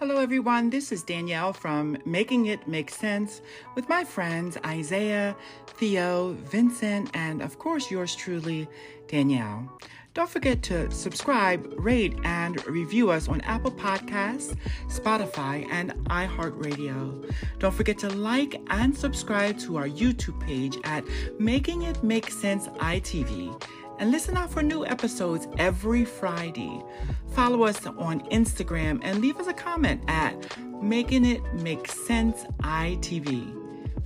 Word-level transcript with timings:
Hello, 0.00 0.16
everyone. 0.16 0.70
This 0.70 0.90
is 0.90 1.04
Danielle 1.04 1.52
from 1.52 1.96
Making 2.04 2.46
It 2.46 2.66
Make 2.66 2.90
Sense 2.90 3.40
with 3.76 3.88
my 3.88 4.02
friends 4.02 4.58
Isaiah, 4.66 5.36
Theo, 5.68 6.32
Vincent, 6.32 7.10
and 7.14 7.40
of 7.40 7.60
course, 7.60 7.92
yours 7.92 8.16
truly, 8.16 8.66
Danielle. 9.06 9.70
Don't 10.12 10.28
forget 10.28 10.64
to 10.64 10.90
subscribe, 10.90 11.72
rate, 11.76 12.18
and 12.24 12.66
review 12.66 13.12
us 13.12 13.28
on 13.28 13.40
Apple 13.42 13.70
Podcasts, 13.70 14.56
Spotify, 14.88 15.64
and 15.70 15.92
iHeartRadio. 16.06 17.32
Don't 17.60 17.74
forget 17.74 17.96
to 17.98 18.08
like 18.08 18.60
and 18.70 18.96
subscribe 18.96 19.60
to 19.60 19.76
our 19.76 19.88
YouTube 19.88 20.40
page 20.40 20.76
at 20.82 21.04
Making 21.38 21.82
It 21.82 22.02
Make 22.02 22.32
Sense 22.32 22.66
ITV 22.66 23.62
and 23.98 24.10
listen 24.10 24.36
out 24.36 24.50
for 24.50 24.62
new 24.62 24.84
episodes 24.84 25.46
every 25.58 26.04
Friday. 26.04 26.82
Follow 27.30 27.64
us 27.64 27.86
on 27.86 28.20
Instagram 28.30 29.00
and 29.02 29.20
leave 29.20 29.38
us 29.38 29.46
a 29.46 29.52
comment 29.52 30.02
at 30.08 30.34
Making 30.82 31.24
It 31.24 31.42
Make 31.54 31.88
Sense 31.88 32.44
ITV. 32.62 33.54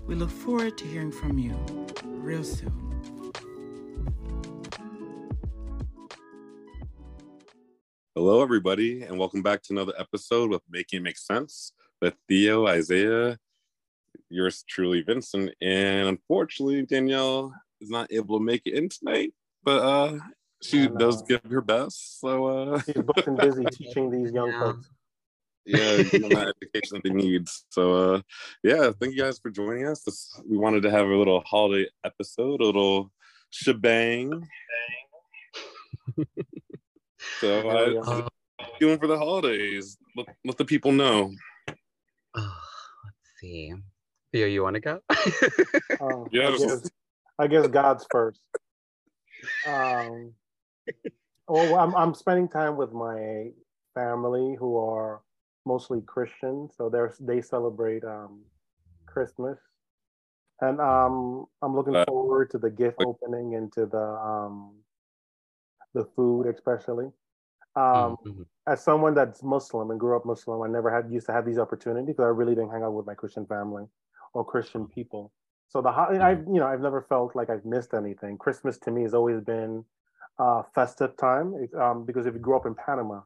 We 0.07 0.15
look 0.15 0.31
forward 0.31 0.77
to 0.79 0.85
hearing 0.87 1.13
from 1.13 1.39
you 1.39 1.57
real 2.05 2.45
soon. 2.45 2.73
Hello, 8.15 8.43
everybody, 8.43 9.03
and 9.03 9.19
welcome 9.19 9.43
back 9.43 9.63
to 9.63 9.73
another 9.73 9.93
episode 9.99 10.51
with 10.51 10.63
Making 10.69 10.99
It 10.99 11.03
Make 11.03 11.19
Sense 11.19 11.73
with 12.01 12.15
Theo, 12.29 12.67
Isaiah, 12.67 13.39
yours 14.29 14.65
truly, 14.69 15.03
Vincent. 15.03 15.55
And 15.61 16.09
unfortunately, 16.09 16.83
Danielle 16.83 17.55
is 17.81 17.91
not 17.91 18.13
able 18.13 18.39
to 18.39 18.45
make 18.45 18.63
it 18.67 18.75
in 18.75 18.89
tonight, 18.89 19.33
but 19.65 19.81
uh, 19.83 20.19
she 20.63 20.85
And, 20.85 20.99
does 20.99 21.23
uh, 21.23 21.27
give 21.27 21.41
her 21.51 21.61
best. 21.61 22.21
So, 22.21 22.47
uh, 22.47 22.81
She's 22.83 22.95
booked 23.03 23.27
and 23.27 23.37
busy 23.37 23.67
teaching 23.73 24.11
these 24.11 24.33
young 24.33 24.51
Yeah. 24.53 24.61
folks. 24.61 24.91
yeah, 25.67 25.97
give 26.03 26.23
that 26.31 26.55
education 26.63 26.97
that 26.97 27.03
they 27.05 27.11
need. 27.11 27.49
So, 27.71 28.15
uh, 28.15 28.21
yeah, 28.63 28.91
thank 28.99 29.15
you 29.15 29.23
guys 29.23 29.39
for 29.39 29.51
joining 29.51 29.87
us. 29.87 30.03
This, 30.03 30.41
we 30.49 30.57
wanted 30.57 30.83
to 30.85 30.91
have 30.91 31.07
a 31.07 31.15
little 31.17 31.41
holiday 31.47 31.89
episode, 32.05 32.61
a 32.61 32.65
little 32.65 33.13
shebang. 33.51 34.49
so, 37.41 37.63
There 37.63 37.63
we 37.65 37.99
uh, 37.99 38.03
go. 38.03 38.11
Uh, 38.11 38.29
doing 38.81 38.99
for 38.99 39.07
the 39.07 39.19
holidays? 39.19 39.99
Let, 40.17 40.27
let 40.45 40.57
the 40.57 40.65
people 40.65 40.93
know. 40.93 41.33
oh, 42.37 42.57
let's 43.05 43.41
see. 43.41 43.73
Theo, 44.33 44.47
you 44.47 44.63
want 44.63 44.75
to 44.75 44.81
go? 44.81 45.01
Um, 46.01 46.25
I, 46.25 46.29
Yes. 46.33 46.59
guess, 46.59 46.91
I 47.39 47.47
guess 47.47 47.67
God's 47.69 48.07
first. 48.11 48.41
Um, 49.65 50.35
well, 51.49 51.75
I'm, 51.77 51.95
I'm 51.95 52.15
spending 52.15 52.49
time 52.49 52.77
with 52.77 52.93
my 52.93 53.51
family 53.95 54.57
who 54.59 54.77
are 54.79 55.23
mostly 55.65 56.01
Christian, 56.03 56.69
so 56.77 56.89
they're 56.89 57.13
they 57.21 57.41
celebrate 57.41 58.05
um, 58.05 58.45
Christmas, 59.07 59.59
and 60.61 60.81
um, 60.81 61.47
I'm 61.63 61.75
looking 61.75 61.97
Uh, 61.97 62.05
forward 62.07 62.51
to 62.51 62.59
the 62.59 62.71
gift 62.71 62.97
opening 62.99 63.55
and 63.55 63.73
to 63.75 63.87
the 63.87 63.99
um, 64.03 64.75
the 65.95 66.05
food, 66.17 66.47
especially. 66.47 67.07
Um, 67.77 68.17
Mhm. 68.25 68.47
as 68.67 68.83
someone 68.83 69.15
that's 69.15 69.43
Muslim 69.43 69.91
and 69.91 70.01
grew 70.01 70.17
up 70.17 70.27
Muslim, 70.27 70.63
I 70.63 70.69
never 70.69 70.91
had 70.95 71.11
used 71.11 71.27
to 71.27 71.33
have 71.33 71.47
these 71.47 71.59
opportunities 71.59 72.09
because 72.09 72.25
I 72.25 72.29
really 72.29 72.55
didn't 72.55 72.71
hang 72.71 72.83
out 72.83 72.93
with 72.95 73.07
my 73.07 73.15
Christian 73.15 73.47
family 73.47 73.87
or 74.35 74.45
Christian 74.45 74.87
people. 74.87 75.33
So 75.69 75.83
the 75.83 75.93
ho- 75.93 76.19
I've 76.21 76.47
you 76.47 76.61
know 76.61 76.67
I've 76.67 76.81
never 76.81 77.03
felt 77.03 77.37
like 77.37 77.51
I've 77.51 77.65
missed 77.65 77.95
anything. 77.95 78.39
Christmas 78.39 78.79
to 78.79 78.91
me 78.91 79.03
has 79.03 79.15
always 79.15 79.41
been 79.41 79.85
a 80.39 80.63
festive 80.75 81.17
time 81.17 81.69
um, 81.79 82.05
because 82.05 82.27
if 82.27 82.35
you 82.35 82.41
grew 82.41 82.57
up 82.57 82.67
in 82.67 82.75
Panama, 82.75 83.21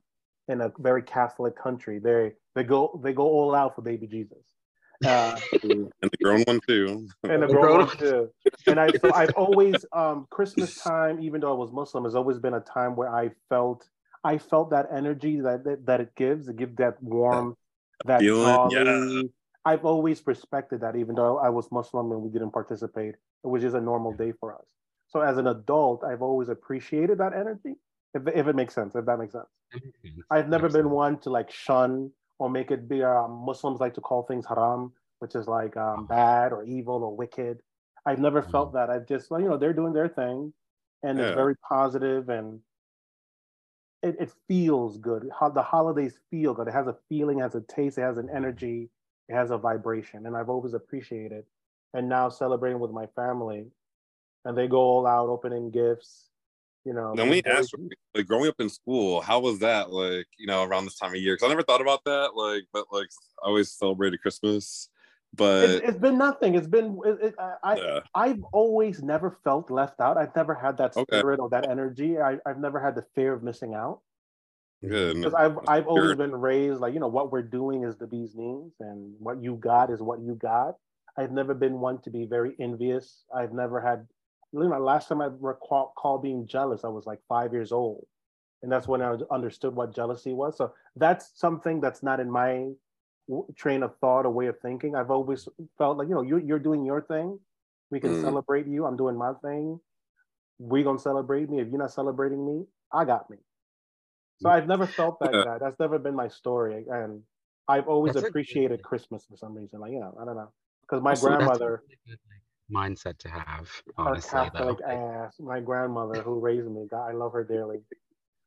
in 0.49 0.61
a 0.61 0.73
very 0.79 1.03
Catholic 1.03 1.57
country, 1.57 1.99
they 1.99 2.33
they 2.55 2.65
go 2.65 3.01
they 3.03 3.13
go 3.13 3.25
all 3.25 3.55
out 3.55 3.75
for 3.75 3.83
baby 3.83 4.07
Jesus. 4.07 4.39
Uh, 5.05 5.41
and 5.65 5.91
the 6.01 6.17
grown 6.23 6.43
one 6.43 6.61
too. 6.69 7.09
and 7.25 7.43
The 7.43 7.49
grown 7.49 7.61
grown 7.61 7.81
up 7.83 7.99
too. 7.99 8.31
And 8.69 8.79
I 8.79 8.93
so 8.93 9.11
I've 9.11 9.33
always 9.37 9.85
um 9.93 10.29
Christmas 10.31 10.75
time, 10.75 11.21
even 11.21 11.41
though 11.41 11.51
I 11.51 11.57
was 11.57 11.73
Muslim, 11.73 12.05
has 12.05 12.15
always 12.15 12.39
been 12.39 12.55
a 12.55 12.61
time 12.61 12.95
where 12.95 13.13
I 13.13 13.31
felt 13.49 13.89
I 14.23 14.39
felt 14.39 14.71
that 14.71 14.87
energy 14.95 15.41
that 15.41 15.65
that, 15.65 15.87
that 15.87 16.01
it 16.01 16.15
gives, 16.15 16.49
it 16.49 16.57
gives 16.57 16.77
that 16.77 17.03
warm, 17.03 17.57
that 18.05 18.21
Feeling, 18.21 18.71
jolly. 18.71 19.31
I've 19.65 19.85
always 19.85 20.23
respected 20.27 20.81
that, 20.81 20.97
even 20.97 21.15
though 21.15 21.39
I 21.39 21.49
was 21.49 21.71
Muslim 21.71 22.11
and 22.13 22.23
we 22.23 22.31
didn't 22.31 22.51
participate. 22.51 23.15
It 23.45 23.47
was 23.49 23.63
just 23.63 23.77
a 23.77 23.81
normal 23.81 24.13
day 24.13 24.33
for 24.33 24.55
us. 24.55 24.67
So 25.09 25.21
as 25.21 25.39
an 25.39 25.47
adult, 25.47 26.05
I've 26.05 26.23
always 26.23 26.49
appreciated 26.49 27.19
that 27.19 27.33
energy. 27.35 27.75
If, 28.15 28.23
if 28.35 28.47
it 28.47 28.57
makes 28.57 28.75
sense, 28.75 28.95
if 28.95 29.05
that 29.07 29.19
makes 29.19 29.33
sense. 29.33 29.47
I've 30.31 30.49
never 30.49 30.69
been 30.69 30.91
one 30.91 31.19
to 31.21 31.31
like 31.31 31.51
shun 31.51 32.11
or 32.39 32.51
make 32.51 32.71
it 32.71 32.89
be. 32.89 33.03
Um, 33.03 33.43
Muslims 33.45 33.81
like 33.81 33.95
to 33.95 34.01
call 34.01 34.23
things 34.25 34.47
haram, 34.47 34.93
which 35.21 35.35
is 35.35 35.47
like 35.47 35.77
um, 35.77 36.07
bad 36.07 36.53
or 36.53 36.65
evil 36.65 37.05
or 37.05 37.17
wicked. 37.17 37.61
I've 38.05 38.19
never 38.19 38.43
felt 38.43 38.73
that. 38.75 38.91
I've 38.91 39.07
just, 39.07 39.31
you 39.31 39.49
know, 39.49 39.57
they're 39.57 39.73
doing 39.73 39.93
their 39.93 40.09
thing, 40.09 40.53
and 41.03 41.19
Yeah. 41.19 41.27
it's 41.27 41.35
very 41.35 41.55
positive 41.69 42.29
and 42.29 42.61
it, 44.03 44.17
it 44.19 44.33
feels 44.49 44.99
good. 44.99 45.31
How 45.39 45.49
the 45.49 45.63
holidays 45.63 46.19
feel 46.31 46.55
good. 46.55 46.67
It 46.69 46.75
has 46.75 46.89
a 46.89 46.97
feeling, 47.09 47.39
has 47.39 47.55
a 47.55 47.61
taste, 47.61 47.99
it 47.99 48.03
has 48.03 48.19
an 48.19 48.29
energy, 48.35 48.91
it 49.33 49.37
has 49.37 49.51
a 49.51 49.59
vibration, 49.59 50.27
and 50.27 50.37
I've 50.37 50.51
always 50.51 50.75
appreciated. 50.75 51.45
And 51.95 52.09
now 52.09 52.29
celebrating 52.29 52.81
with 52.81 52.91
my 52.91 53.07
family, 53.17 53.67
and 54.45 54.57
they 54.57 54.67
go 54.69 54.79
all 54.79 55.07
out 55.07 55.29
opening 55.29 55.71
gifts. 55.71 56.29
You 56.85 56.95
know, 56.95 57.15
Let 57.15 57.29
me 57.29 57.43
my 57.45 57.53
boys- 57.55 57.73
ask 57.73 57.75
like 58.15 58.27
growing 58.27 58.49
up 58.49 58.61
in 58.61 58.69
school, 58.69 59.21
how 59.21 59.41
was 59.41 59.59
that 59.61 59.91
like, 59.91 60.27
you 60.39 60.47
know, 60.47 60.65
around 60.65 60.85
this 60.85 60.97
time 60.97 61.11
of 61.11 61.17
year? 61.21 61.35
Because 61.35 61.47
I 61.47 61.49
never 61.49 61.63
thought 61.63 61.81
about 61.81 62.05
that. 62.05 62.35
Like, 62.35 62.65
but 62.73 62.87
like 62.93 63.09
I 63.43 63.49
always 63.49 63.71
celebrated 63.71 64.21
Christmas. 64.21 64.89
But 65.35 65.65
It's, 65.65 65.89
it's 65.91 65.99
been 65.99 66.19
nothing. 66.19 66.55
It's 66.55 66.67
been. 66.67 66.99
It, 67.05 67.19
it, 67.23 67.35
I, 67.39 67.55
I 67.63 67.77
yeah. 67.77 68.01
I've 68.15 68.43
always 68.53 69.03
never 69.03 69.39
felt 69.45 69.71
left 69.71 70.01
out. 70.01 70.17
I've 70.19 70.35
never 70.37 70.55
had 70.55 70.77
that 70.79 70.97
Okay. 70.97 71.19
spirit 71.19 71.41
or 71.41 71.49
that 71.51 71.71
energy. 71.71 72.19
I, 72.19 72.39
I've 72.45 72.59
never 72.59 72.81
had 72.81 72.95
the 72.95 73.05
fear 73.15 73.33
of 73.33 73.43
missing 73.43 73.75
out. 73.75 74.01
Because 75.21 75.35
I've 75.35 75.59
I've 75.69 75.87
always 75.87 76.15
been 76.15 76.33
raised 76.35 76.81
like 76.81 76.95
you 76.95 77.01
know 77.01 77.09
what 77.09 77.31
we're 77.33 77.43
doing 77.43 77.85
is 77.85 77.97
the 77.97 78.07
bee's 78.07 78.35
knees 78.35 78.73
and 78.81 79.15
what 79.19 79.43
you 79.43 79.57
got 79.57 79.91
is 79.91 80.03
what 80.03 80.21
you 80.21 80.35
got. 80.35 80.75
I've 81.17 81.33
never 81.33 81.55
been 81.55 81.81
one 81.81 82.01
to 82.03 82.11
be 82.11 82.25
very 82.27 82.55
envious. 82.61 83.25
I've 83.35 83.53
never 83.53 83.81
had. 83.81 84.07
You 84.53 84.69
know, 84.69 84.79
last 84.79 85.09
time 85.09 85.23
I 85.23 85.29
recall 85.41 85.95
call 85.97 86.19
being 86.19 86.47
jealous, 86.47 86.85
I 86.85 86.89
was 86.89 87.07
like 87.07 87.21
five 87.29 87.53
years 87.53 87.73
old, 87.73 88.07
and 88.63 88.71
that's 88.71 88.87
when 88.89 89.01
I 89.03 89.17
understood 89.31 89.75
what 89.75 89.95
jealousy 89.95 90.33
was. 90.33 90.57
So 90.59 90.75
that's 90.97 91.31
something 91.39 91.81
that's 91.81 92.03
not 92.03 92.21
in 92.21 92.31
my 92.31 92.71
w- 93.29 93.47
train 93.57 93.83
of 93.83 93.97
thought 93.99 94.27
or 94.27 94.31
way 94.31 94.47
of 94.49 94.59
thinking. 94.61 94.95
I've 94.95 95.11
always 95.11 95.49
felt 95.79 95.99
like 95.99 96.09
you 96.09 96.15
know 96.15 96.23
you're 96.23 96.41
you're 96.41 96.59
doing 96.59 96.85
your 96.85 97.03
thing. 97.03 97.39
We 97.91 98.01
can 98.01 98.11
Mm. 98.11 98.21
celebrate 98.21 98.67
you. 98.67 98.87
I'm 98.87 98.97
doing 98.97 99.17
my 99.17 99.33
thing. 99.43 99.81
We 100.59 100.83
gonna 100.83 100.99
celebrate 100.99 101.49
me. 101.51 101.61
If 101.61 101.69
you're 101.69 101.79
not 101.79 101.93
celebrating 101.93 102.45
me, 102.47 102.67
I 102.93 103.05
got 103.05 103.31
me. 103.31 103.39
So 104.43 104.51
I've 104.51 104.67
never 104.69 104.87
felt 104.87 105.21
like 105.21 105.33
Yeah. 105.37 105.45
that. 105.45 105.61
That's 105.61 105.79
never 105.81 105.99
been 105.99 106.15
my 106.17 106.29
story, 106.29 106.87
and 106.91 107.23
I've 107.69 107.89
always 107.89 108.15
That's 108.15 108.29
appreciated 108.29 108.79
thing. 108.79 108.85
Christmas 108.85 109.25
for 109.27 109.37
some 109.37 109.55
reason. 109.55 109.81
Like 109.81 109.93
you 109.93 110.01
know, 110.01 110.17
I 110.21 110.25
don't 110.25 110.37
know, 110.37 110.53
because 110.83 111.03
my 111.03 111.13
Also, 111.13 111.31
that's 111.31 111.39
That's 111.41 111.61
a 111.61 111.65
grandmother, 111.65 111.83
really 111.83 111.99
good, 112.07 112.19
like, 112.31 112.43
mindset 112.71 113.19
to 113.19 113.29
have, 113.29 113.71
her 113.99 113.99
honestly. 113.99 114.31
Catholic 114.31 114.81
though. 114.81 114.87
ass, 114.91 115.35
my 115.41 115.61
grandmother 115.61 116.23
who 116.23 116.41
raised 116.41 116.69
me, 116.69 116.87
God, 116.91 117.09
I 117.09 117.13
love 117.13 117.33
her 117.33 117.45
dearly, 117.45 117.81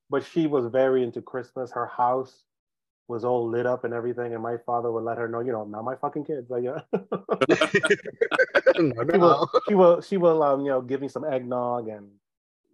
but 0.09 0.23
she 0.25 0.47
was 0.47 0.67
very 0.67 1.03
into 1.03 1.21
Christmas. 1.21 1.71
Her 1.71 1.87
house 1.87 2.43
was 3.07 3.23
all 3.23 3.47
lit 3.47 3.65
up 3.65 3.83
and 3.83 3.93
everything, 3.93 4.33
and 4.33 4.43
my 4.43 4.57
father 4.65 4.91
would 4.91 5.03
let 5.03 5.17
her 5.17 5.27
know, 5.27 5.39
you 5.41 5.51
know, 5.51 5.63
not 5.65 5.83
my 5.83 5.95
fucking 5.95 6.25
kids. 6.25 6.49
Like, 6.49 6.63
yeah. 6.63 6.81
no, 8.77 9.05
she 9.11 9.17
will, 9.17 9.49
she 9.67 9.75
will, 9.75 10.01
she 10.01 10.17
will, 10.17 10.43
um, 10.43 10.61
you 10.61 10.71
know, 10.71 10.81
give 10.81 11.01
me 11.01 11.07
some 11.07 11.23
eggnog, 11.25 11.87
and 11.87 12.09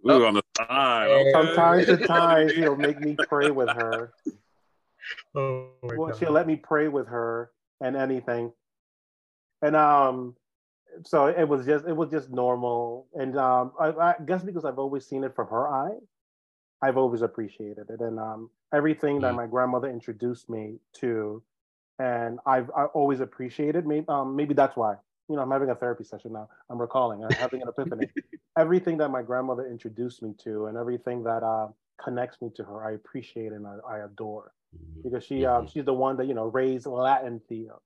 Ooh, 0.09 0.25
on 0.25 0.33
the 0.35 0.43
side. 0.67 1.07
Okay. 1.09 1.31
from 1.31 1.55
time 1.55 1.85
to 1.85 1.97
time, 1.97 2.47
you 2.49 2.63
know, 2.63 2.75
make 2.75 2.99
me 2.99 3.17
pray 3.27 3.51
with 3.51 3.69
her. 3.69 4.13
Oh 5.33 5.69
well, 5.83 6.13
she'll 6.17 6.31
let 6.31 6.45
me 6.45 6.57
pray 6.57 6.89
with 6.89 7.07
her 7.07 7.51
and 7.79 7.95
anything. 7.95 8.51
And 9.61 9.75
um, 9.77 10.35
so 11.05 11.27
it 11.27 11.47
was 11.47 11.65
just 11.65 11.85
it 11.85 11.95
was 11.95 12.09
just 12.11 12.29
normal. 12.29 13.07
And 13.13 13.37
um, 13.37 13.71
I, 13.79 13.87
I 13.87 14.15
guess 14.25 14.43
because 14.43 14.65
I've 14.65 14.77
always 14.77 15.05
seen 15.05 15.23
it 15.23 15.33
from 15.35 15.47
her 15.47 15.67
eyes, 15.69 16.01
I've 16.81 16.97
always 16.97 17.21
appreciated 17.21 17.89
it. 17.89 18.01
And 18.01 18.19
um, 18.19 18.49
everything 18.73 19.21
that 19.21 19.33
Mm. 19.33 19.37
my 19.37 19.47
grandmother 19.47 19.89
introduced 19.89 20.49
me 20.49 20.79
to, 20.95 21.41
and 21.97 22.39
I've 22.45 22.69
I 22.75 22.85
always 22.85 23.21
appreciated. 23.21 23.87
Maybe 23.87 24.05
um, 24.09 24.35
maybe 24.35 24.53
that's 24.53 24.75
why. 24.75 24.95
You 25.31 25.37
know, 25.37 25.43
I'm 25.43 25.51
having 25.51 25.69
a 25.69 25.75
therapy 25.75 26.03
session 26.03 26.33
now. 26.33 26.49
I'm 26.69 26.79
recalling. 26.79 27.23
I'm 27.23 27.35
having 27.39 27.61
an 27.61 27.69
epiphany. 27.69 28.07
everything 28.57 28.97
that 28.97 29.09
my 29.09 29.21
grandmother 29.21 29.67
introduced 29.67 30.21
me 30.21 30.33
to, 30.43 30.65
and 30.65 30.77
everything 30.77 31.23
that 31.23 31.43
uh, 31.43 31.69
connects 32.03 32.41
me 32.41 32.49
to 32.55 32.63
her, 32.63 32.85
I 32.85 32.93
appreciate 32.93 33.53
and 33.53 33.65
I, 33.65 33.77
I 33.87 33.99
adore 34.05 34.53
Mhm. 34.75 35.03
because 35.03 35.23
she 35.23 35.45
um, 35.45 35.67
she's 35.67 35.85
the 35.85 35.93
one 35.93 36.17
that 36.17 36.27
you 36.27 36.33
know 36.33 36.45
raised 36.47 36.85
Latin 36.85 37.41
Theo, 37.47 37.81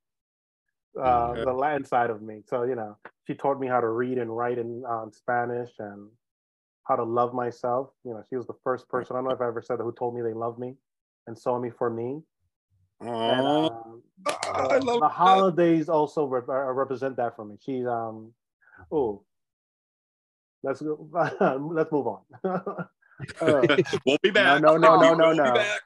uh, 1.00 1.31
Okay. 1.31 1.44
the 1.44 1.53
Latin 1.53 1.86
side 1.86 2.09
of 2.09 2.21
me. 2.21 2.42
So 2.47 2.63
you 2.63 2.75
know 2.75 2.97
she 3.27 3.36
taught 3.36 3.59
me 3.59 3.68
how 3.68 3.80
to 3.80 3.88
read 3.89 4.18
and 4.18 4.36
write 4.36 4.57
in 4.57 4.83
um, 4.86 5.12
Spanish 5.13 5.71
and 5.80 6.09
how 6.88 6.95
to 6.95 7.03
love 7.03 7.33
myself. 7.33 7.92
You 8.03 8.13
know 8.13 8.24
she 8.30 8.38
was 8.38 8.47
the 8.47 8.57
first 8.63 8.89
person 8.89 9.15
I 9.15 9.19
don't 9.19 9.25
know 9.30 9.36
if 9.36 9.42
I 9.42 9.47
ever 9.47 9.62
said 9.62 9.80
that 9.80 9.83
who 9.83 9.94
told 9.94 10.15
me 10.15 10.21
they 10.21 10.33
love 10.33 10.57
me 10.57 10.75
and 11.27 11.38
saw 11.38 11.59
me 11.59 11.69
for 11.69 11.89
me. 11.89 12.21
And 13.01 13.12
Aw. 13.12 13.69
I 14.27 14.77
love 14.77 14.95
the 14.95 15.00
that. 15.01 15.12
holidays 15.12 15.89
also 15.89 16.25
rep- 16.25 16.50
uh, 16.50 16.71
represent 16.71 17.18
that 17.18 17.36
for 17.36 17.45
me. 17.45 17.57
She's 17.63 17.86
um, 17.86 18.33
oh, 18.92 19.24
let's 20.63 20.81
go. 20.81 21.07
let's 21.74 21.92
move 21.92 22.07
on. 22.07 22.21
Uh, 23.39 23.62
We'll 24.06 24.18
be 24.21 24.30
back. 24.30 24.62
no, 24.62 24.75
no, 24.75 24.97
no, 25.00 25.12
We 25.12 25.18
no, 25.18 25.27
will 25.30 25.31
be 25.31 25.38
no. 25.38 25.53
back. 25.53 25.81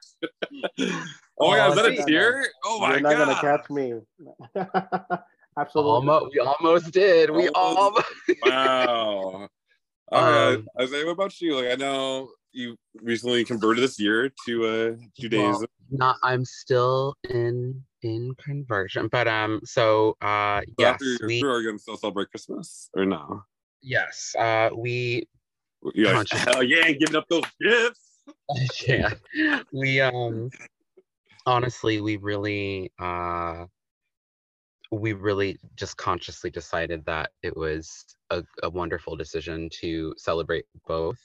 oh 1.38 1.50
my 1.52 1.56
god, 1.58 1.68
is 1.70 1.76
that 1.76 1.84
Oh, 1.84 1.88
a 1.88 1.94
no, 1.94 2.04
tear? 2.06 2.46
Oh 2.64 2.80
my 2.80 2.88
God. 2.88 2.92
You're 2.92 3.00
not 3.02 3.16
god. 3.18 3.40
gonna 3.42 3.58
catch 3.58 3.70
me. 3.70 3.94
Absolutely. 5.56 5.92
Almost, 5.92 6.32
we 6.34 6.40
almost 6.40 6.90
did. 6.92 7.30
We 7.30 7.48
Almost. 7.50 7.76
almost. 7.76 8.06
Wow. 8.42 9.48
All 10.10 10.22
right. 10.24 10.54
Um, 10.56 10.68
Isaiah, 10.80 11.06
what 11.06 11.12
about 11.12 11.40
you? 11.40 11.54
Like 11.54 11.70
I 11.70 11.76
know 11.76 12.30
you 12.52 12.76
recently 13.02 13.44
converted 13.44 13.82
this 13.82 13.98
year 13.98 14.30
to 14.46 14.66
uh 14.66 14.96
Judaism. 15.18 15.60
Well, 15.60 15.66
not. 15.90 16.16
I'm 16.22 16.44
still 16.44 17.14
in 17.28 17.82
in 18.02 18.34
conversion, 18.42 19.08
but 19.08 19.28
um. 19.28 19.60
So 19.64 20.16
uh, 20.20 20.62
yes, 20.78 20.94
after 20.94 21.26
we 21.26 21.42
are 21.42 21.60
you 21.60 21.68
gonna 21.68 21.78
still 21.78 21.96
celebrate 21.96 22.30
Christmas 22.30 22.90
or 22.94 23.06
no? 23.06 23.44
yes 23.82 24.34
uh 24.38 24.70
we 24.74 25.26
You're 25.94 26.14
like, 26.14 26.28
hell 26.30 26.62
yeah, 26.62 26.90
giving 26.92 27.16
up 27.16 27.26
those 27.28 27.44
gifts. 27.60 28.06
yeah 28.86 29.10
we 29.72 30.00
um 30.00 30.50
honestly 31.46 32.00
we 32.00 32.16
really 32.16 32.92
uh 32.98 33.64
we 34.92 35.14
really 35.14 35.58
just 35.74 35.96
consciously 35.96 36.50
decided 36.50 37.04
that 37.06 37.30
it 37.42 37.56
was 37.56 38.04
a, 38.30 38.42
a 38.62 38.70
wonderful 38.70 39.16
decision 39.16 39.68
to 39.80 40.14
celebrate 40.16 40.64
both 40.86 41.18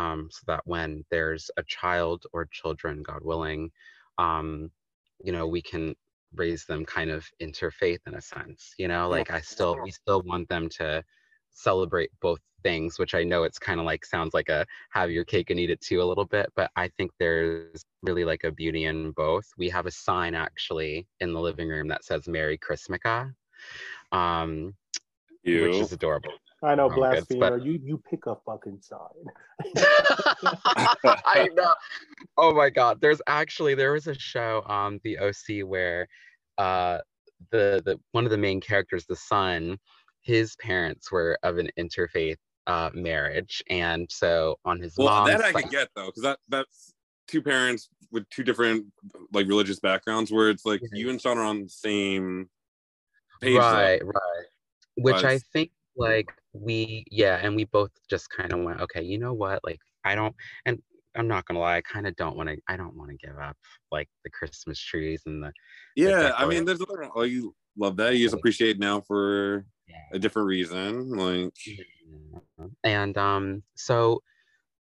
um 0.00 0.28
so 0.30 0.40
that 0.46 0.62
when 0.64 1.04
there's 1.10 1.50
a 1.56 1.62
child 1.64 2.24
or 2.32 2.46
children 2.50 3.02
god 3.02 3.22
willing 3.22 3.70
um 4.18 4.70
you 5.22 5.32
know 5.32 5.46
we 5.46 5.62
can 5.62 5.94
raise 6.34 6.64
them 6.64 6.84
kind 6.84 7.10
of 7.10 7.26
interfaith 7.42 7.98
in 8.06 8.14
a 8.14 8.20
sense 8.20 8.74
you 8.78 8.88
know 8.88 9.08
like 9.08 9.30
i 9.30 9.40
still 9.40 9.76
we 9.82 9.90
still 9.90 10.22
want 10.22 10.48
them 10.48 10.68
to 10.68 11.02
celebrate 11.50 12.10
both 12.20 12.38
things 12.62 12.98
which 12.98 13.14
i 13.14 13.24
know 13.24 13.42
it's 13.42 13.58
kind 13.58 13.80
of 13.80 13.86
like 13.86 14.04
sounds 14.04 14.32
like 14.34 14.48
a 14.48 14.64
have 14.90 15.10
your 15.10 15.24
cake 15.24 15.50
and 15.50 15.58
eat 15.58 15.70
it 15.70 15.80
too 15.80 16.00
a 16.02 16.04
little 16.04 16.24
bit 16.26 16.48
but 16.54 16.70
i 16.76 16.88
think 16.96 17.10
there's 17.18 17.84
really 18.02 18.24
like 18.24 18.44
a 18.44 18.52
beauty 18.52 18.84
in 18.84 19.10
both. 19.12 19.46
We 19.58 19.68
have 19.70 19.86
a 19.86 19.90
sign 19.90 20.34
actually 20.34 21.06
in 21.20 21.32
the 21.32 21.40
living 21.40 21.68
room 21.68 21.88
that 21.88 22.04
says 22.04 22.28
merry 22.28 22.58
christmukkah 22.58 23.32
um 24.12 24.74
which 25.44 25.80
is 25.80 25.92
adorable 25.92 26.32
I 26.62 26.74
know, 26.74 26.86
Oh, 26.90 26.94
blasphemer. 26.94 27.58
but- 27.58 27.64
You 27.64 27.80
you 27.82 27.98
pick 28.10 28.26
a 28.26 28.36
fucking 28.46 28.80
side. 28.82 28.98
I 30.44 31.48
know. 31.54 31.74
Oh 32.36 32.52
my 32.54 32.70
god. 32.70 33.00
There's 33.00 33.20
actually 33.26 33.74
there 33.74 33.92
was 33.92 34.06
a 34.06 34.14
show 34.18 34.62
um 34.66 35.00
the 35.04 35.18
OC 35.18 35.66
where 35.66 36.06
uh 36.58 36.98
the 37.50 37.82
the 37.84 37.98
one 38.12 38.24
of 38.24 38.30
the 38.30 38.38
main 38.38 38.60
characters, 38.60 39.06
the 39.06 39.16
son, 39.16 39.78
his 40.22 40.54
parents 40.56 41.10
were 41.10 41.38
of 41.42 41.58
an 41.58 41.70
interfaith 41.78 42.36
uh 42.66 42.90
marriage. 42.94 43.62
And 43.70 44.06
so 44.10 44.56
on 44.64 44.80
his 44.80 44.94
Well, 44.98 45.08
mom's 45.08 45.30
that 45.30 45.40
I 45.44 45.52
side- 45.52 45.62
could 45.62 45.70
get 45.72 45.88
though, 45.96 46.06
because 46.06 46.22
that 46.22 46.38
that's 46.48 46.92
two 47.26 47.40
parents 47.42 47.88
with 48.12 48.28
two 48.28 48.42
different 48.42 48.86
like 49.32 49.46
religious 49.46 49.78
backgrounds, 49.80 50.30
where 50.32 50.50
it's 50.50 50.66
like 50.66 50.80
Yeah. 50.82 50.88
you 50.98 51.10
and 51.10 51.20
Sean 51.20 51.38
are 51.38 51.44
on 51.44 51.62
the 51.62 51.68
same 51.70 52.50
page. 53.40 53.54
though. 53.54 53.60
right, 53.60 54.04
right. 54.04 54.46
Which 54.96 55.24
I 55.24 55.38
think 55.38 55.70
like 55.96 56.30
we 56.52 57.04
yeah, 57.10 57.38
and 57.42 57.54
we 57.56 57.64
both 57.64 57.90
just 58.08 58.28
kind 58.30 58.52
of 58.52 58.60
went, 58.60 58.80
okay, 58.80 59.02
you 59.02 59.18
know 59.18 59.32
what? 59.32 59.60
Like 59.64 59.80
I 60.04 60.14
don't 60.14 60.34
and 60.66 60.80
I'm 61.16 61.28
not 61.28 61.44
gonna 61.44 61.60
lie, 61.60 61.76
I 61.76 61.82
kind 61.82 62.06
of 62.06 62.16
don't 62.16 62.36
want 62.36 62.48
to 62.48 62.56
I 62.68 62.76
don't 62.76 62.96
want 62.96 63.10
to 63.10 63.16
give 63.16 63.38
up 63.38 63.56
like 63.90 64.08
the 64.24 64.30
Christmas 64.30 64.80
trees 64.80 65.22
and 65.26 65.42
the 65.42 65.52
Yeah, 65.96 66.32
I 66.36 66.46
mean, 66.46 66.64
there's 66.64 66.82
other. 66.82 67.08
Oh, 67.14 67.22
you 67.22 67.54
love 67.76 67.96
that. 67.96 68.16
You 68.16 68.24
just 68.24 68.34
appreciate 68.34 68.78
now 68.78 69.00
for 69.00 69.64
yeah. 69.88 69.96
a 70.12 70.18
different 70.18 70.46
reason. 70.46 71.10
Like, 71.10 71.52
and 72.84 73.16
um 73.18 73.62
so 73.76 74.20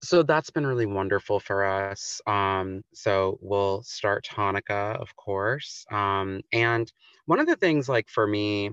so 0.04 0.22
that's 0.22 0.50
been 0.50 0.68
really 0.68 0.86
wonderful 0.86 1.40
for 1.40 1.66
us 1.66 2.22
um 2.28 2.84
so 2.94 3.38
we'll 3.42 3.82
start 3.84 4.28
hanukkah 4.32 5.00
of 5.02 5.16
course 5.16 5.86
um 5.92 6.42
and 6.54 6.92
one 7.26 7.40
of 7.40 7.48
the 7.48 7.56
things 7.56 7.90
like 7.90 8.08
for 8.10 8.28
me 8.28 8.70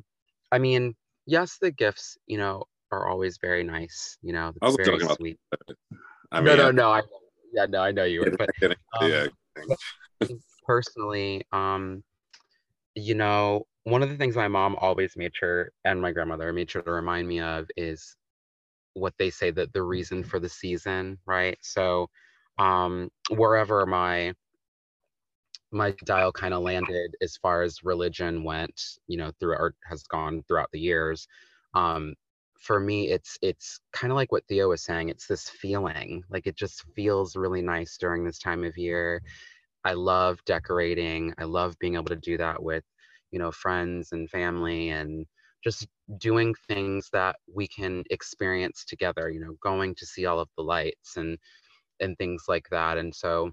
i 0.51 0.59
mean 0.59 0.95
yes 1.27 1.59
the 1.61 1.71
gifts 1.71 2.19
you 2.27 2.37
know 2.37 2.63
are 2.93 3.09
always 3.09 3.39
very 3.39 3.65
nice 3.65 4.19
you 4.23 4.33
know 4.33 4.53
I 4.61 4.67
was 4.67 4.77
very 4.77 4.99
joking 4.99 5.09
about 5.09 5.77
I 6.31 6.41
no 6.41 6.51
mean, 6.51 6.57
no 6.59 6.71
no 6.71 6.93
i 6.93 7.03
yeah 7.53 7.67
no 7.67 7.83
i 7.83 7.91
know 7.91 8.05
you 8.05 8.21
would 8.21 8.39
but 8.39 8.51
um, 9.01 9.11
yeah, 9.11 9.27
personally, 10.67 11.43
um, 11.53 12.03
you 12.95 13.15
know, 13.15 13.67
one 13.85 14.03
of 14.03 14.09
the 14.11 14.17
things 14.17 14.37
my 14.37 14.49
mom 14.49 14.77
always 14.81 15.17
made 15.17 15.35
sure, 15.35 15.73
and 15.85 16.01
my 16.01 16.13
grandmother 16.13 16.53
made 16.53 16.71
sure 16.71 16.83
to 16.83 16.91
remind 16.91 17.27
me 17.27 17.41
of, 17.41 17.67
is 17.77 18.17
what 18.95 19.15
they 19.19 19.31
say 19.31 19.51
that 19.51 19.73
the 19.73 19.83
reason 19.83 20.23
for 20.23 20.39
the 20.39 20.49
season, 20.49 21.19
right? 21.27 21.59
So, 21.63 22.09
um, 22.59 23.11
wherever 23.31 23.87
my 23.87 24.35
my 25.75 25.95
dial 26.05 26.31
kind 26.33 26.53
of 26.53 26.63
landed 26.63 27.15
as 27.23 27.37
far 27.39 27.63
as 27.63 27.83
religion 27.83 28.45
went, 28.45 28.79
you 29.07 29.17
know, 29.17 29.33
through 29.41 29.55
or 29.55 29.75
has 29.85 30.03
gone 30.03 30.43
throughout 30.47 30.69
the 30.73 30.81
years. 30.81 31.27
Um, 31.75 32.15
for 32.63 32.81
me, 32.81 33.11
it's 33.11 33.39
it's 33.43 33.81
kind 33.93 34.13
of 34.13 34.17
like 34.17 34.33
what 34.33 34.47
Theo 34.49 34.69
was 34.71 34.83
saying. 34.85 35.09
It's 35.11 35.27
this 35.27 35.49
feeling, 35.51 36.23
like 36.31 36.47
it 36.47 36.57
just 36.57 36.85
feels 36.97 37.37
really 37.37 37.63
nice 37.63 37.97
during 37.99 38.25
this 38.25 38.39
time 38.39 38.65
of 38.65 38.79
year. 38.79 39.23
I 39.85 39.95
love 39.95 40.39
decorating. 40.47 41.35
I 41.39 41.45
love 41.45 41.77
being 41.81 41.95
able 41.95 42.07
to 42.07 42.17
do 42.17 42.37
that 42.39 42.63
with, 42.63 42.85
you 43.33 43.39
know, 43.39 43.51
friends 43.53 44.13
and 44.13 44.31
family 44.31 44.91
and 44.91 45.27
just 45.65 45.87
doing 46.19 46.55
things 46.69 47.09
that 47.13 47.37
we 47.53 47.69
can 47.69 48.05
experience 48.11 48.85
together, 48.85 49.31
you 49.31 49.41
know, 49.41 49.55
going 49.63 49.95
to 49.97 50.07
see 50.07 50.27
all 50.27 50.41
of 50.41 50.49
the 50.57 50.63
lights 50.65 51.17
and 51.17 51.39
and 52.01 52.17
things 52.19 52.45
like 52.49 52.69
that. 52.71 52.99
And 52.99 53.15
so 53.15 53.53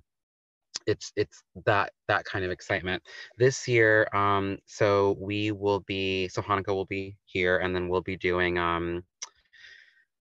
it's 0.89 1.11
it's 1.15 1.43
that 1.65 1.93
that 2.07 2.25
kind 2.25 2.43
of 2.43 2.51
excitement. 2.51 3.03
This 3.37 3.67
year, 3.67 4.07
um, 4.13 4.57
so 4.65 5.15
we 5.19 5.51
will 5.51 5.81
be 5.81 6.27
so 6.29 6.41
Hanukkah 6.41 6.75
will 6.75 6.85
be 6.85 7.17
here 7.25 7.57
and 7.59 7.75
then 7.75 7.87
we'll 7.89 8.01
be 8.01 8.17
doing 8.17 8.57
um 8.57 9.03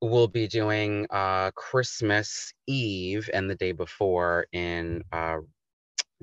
we'll 0.00 0.28
be 0.28 0.46
doing 0.46 1.06
uh 1.10 1.50
Christmas 1.52 2.52
Eve 2.66 3.28
and 3.32 3.48
the 3.50 3.54
day 3.56 3.72
before 3.72 4.46
in 4.52 5.02
uh 5.12 5.38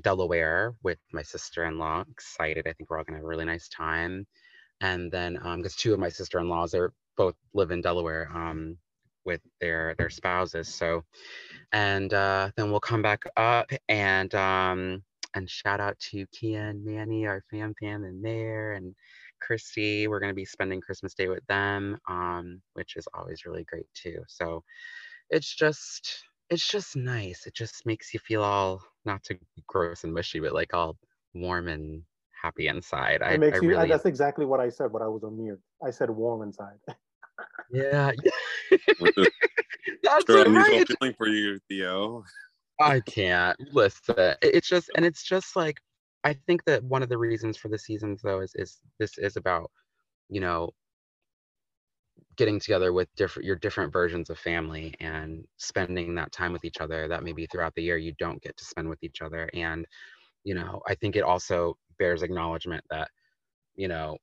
Delaware 0.02 0.76
with 0.84 1.00
my 1.14 1.24
sister-in-law. 1.24 2.04
Excited. 2.12 2.68
I 2.68 2.74
think 2.74 2.90
we're 2.90 2.98
all 2.98 3.04
gonna 3.06 3.20
have 3.20 3.26
a 3.26 3.28
really 3.28 3.46
nice 3.46 3.70
time. 3.70 4.28
And 4.82 5.12
then 5.12 5.40
um 5.42 5.58
because 5.58 5.76
two 5.76 5.94
of 5.94 6.00
my 6.00 6.10
sister-in-laws 6.10 6.74
are 6.74 6.94
both 7.18 7.36
live 7.54 7.72
in 7.72 7.82
Delaware 7.82 8.30
um 8.34 8.78
with 9.26 9.42
their 9.62 9.96
their 9.98 10.10
spouses. 10.10 10.74
So 10.74 11.04
and 11.72 12.14
uh 12.14 12.52
then 12.56 12.72
we'll 12.72 12.80
come 12.80 13.02
back 13.02 13.24
up 13.38 13.72
and 13.90 14.34
um 14.36 15.04
and 15.36 15.50
shout 15.50 15.82
out 15.82 16.00
to 16.00 16.26
Kia 16.28 16.62
and 16.70 16.84
Manny, 16.86 17.28
our 17.28 17.44
fam 17.52 17.74
fam 17.80 18.06
in 18.06 18.22
there 18.22 18.74
and 18.74 18.96
Christy. 19.42 20.08
We're 20.08 20.20
gonna 20.20 20.34
be 20.34 20.46
spending 20.46 20.82
Christmas 20.82 21.14
Day 21.14 21.28
with 21.28 21.46
them, 21.48 21.98
um, 22.08 22.62
which 22.74 22.96
is 22.96 23.08
always 23.14 23.46
really 23.46 23.66
great 23.66 23.88
too. 23.94 24.24
So 24.28 24.64
it's 25.30 25.54
just 25.54 26.24
it's 26.50 26.68
just 26.68 26.96
nice. 26.96 27.46
It 27.48 27.54
just 27.54 27.86
makes 27.86 28.14
you 28.14 28.20
feel 28.20 28.44
all 28.44 28.82
not 29.06 29.24
too 29.24 29.38
gross 29.68 30.04
and 30.04 30.14
mushy, 30.14 30.40
but 30.40 30.54
like 30.54 30.74
all 30.74 30.98
warm 31.34 31.68
and 31.68 32.04
happy 32.42 32.68
inside. 32.68 33.22
I, 33.22 33.40
I 33.52 33.58
you. 33.58 33.70
really 33.70 33.88
That's 33.88 34.06
exactly 34.06 34.46
what 34.46 34.60
I 34.60 34.70
said. 34.70 34.92
But 34.92 35.02
I 35.02 35.08
was 35.08 35.24
on 35.24 35.38
mute. 35.38 35.60
I 35.84 35.92
said 35.92 36.10
warm 36.10 36.42
inside. 36.44 36.78
yeah. 37.72 38.12
That's 40.04 40.26
sure 40.26 40.50
right. 40.50 40.88
feeling 40.88 41.14
for 41.18 41.28
you, 41.28 41.60
Theo. 41.70 42.24
I 42.80 43.00
can't 43.02 43.58
listen. 43.74 44.36
It's 44.42 44.68
just, 44.68 44.90
and 44.96 45.06
it's 45.06 45.24
just 45.24 45.56
like 45.56 45.78
I 46.26 46.34
think 46.48 46.66
that 46.66 46.84
one 46.84 47.04
of 47.04 47.10
the 47.10 47.18
reasons 47.18 47.56
for 47.56 47.70
the 47.70 47.78
seasons 47.78 48.22
though 48.24 48.42
is 48.42 48.52
is 48.56 48.80
this 49.00 49.18
is 49.20 49.38
about, 49.38 49.70
you 50.28 50.42
know, 50.42 50.72
getting 52.36 52.60
together 52.60 52.92
with 52.94 53.08
different 53.16 53.46
your 53.46 53.56
different 53.56 53.94
versions 53.94 54.32
of 54.32 54.40
family 54.40 54.96
and 55.00 55.46
spending 55.58 56.16
that 56.16 56.32
time 56.32 56.52
with 56.52 56.66
each 56.66 56.82
other 56.82 57.08
that 57.08 57.24
maybe 57.24 57.46
throughout 57.46 57.76
the 57.76 57.84
year 57.84 57.98
you 57.98 58.12
don't 58.18 58.42
get 58.42 58.58
to 58.58 58.66
spend 58.66 58.90
with 58.90 59.04
each 59.04 59.22
other. 59.22 59.50
And, 59.54 59.86
you 60.44 60.56
know, 60.56 60.82
I 60.88 60.96
think 60.96 61.16
it 61.16 61.24
also 61.24 61.78
bears 62.00 62.24
acknowledgement 62.24 62.84
that, 62.90 63.10
you 63.76 63.88
know, 63.88 64.18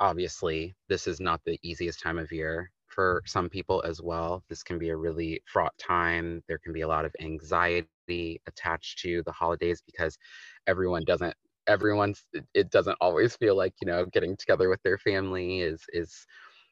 obviously 0.00 0.74
this 0.88 1.06
is 1.06 1.20
not 1.20 1.40
the 1.44 1.58
easiest 1.62 2.00
time 2.00 2.18
of 2.18 2.32
year 2.32 2.70
for 2.88 3.22
some 3.26 3.48
people 3.50 3.82
as 3.84 4.00
well. 4.02 4.44
This 4.48 4.62
can 4.62 4.78
be 4.78 4.90
a 4.90 4.96
really 4.96 5.40
fraught 5.46 5.76
time. 5.78 6.42
There 6.48 6.58
can 6.58 6.72
be 6.72 6.82
a 6.82 6.88
lot 6.88 7.04
of 7.04 7.14
anxiety 7.20 8.40
attached 8.46 8.98
to 9.00 9.22
the 9.24 9.32
holidays 9.32 9.82
because 9.84 10.16
everyone 10.66 11.04
doesn't 11.04 11.34
everyone's 11.68 12.24
it- 12.32 12.46
it 12.54 12.70
doesn't 12.70 12.96
always 13.00 13.36
feel 13.36 13.56
like, 13.56 13.74
you 13.80 13.86
know, 13.86 14.06
getting 14.06 14.36
together 14.36 14.68
with 14.68 14.80
their 14.82 14.98
family 14.98 15.60
is 15.60 15.84
is 15.92 16.26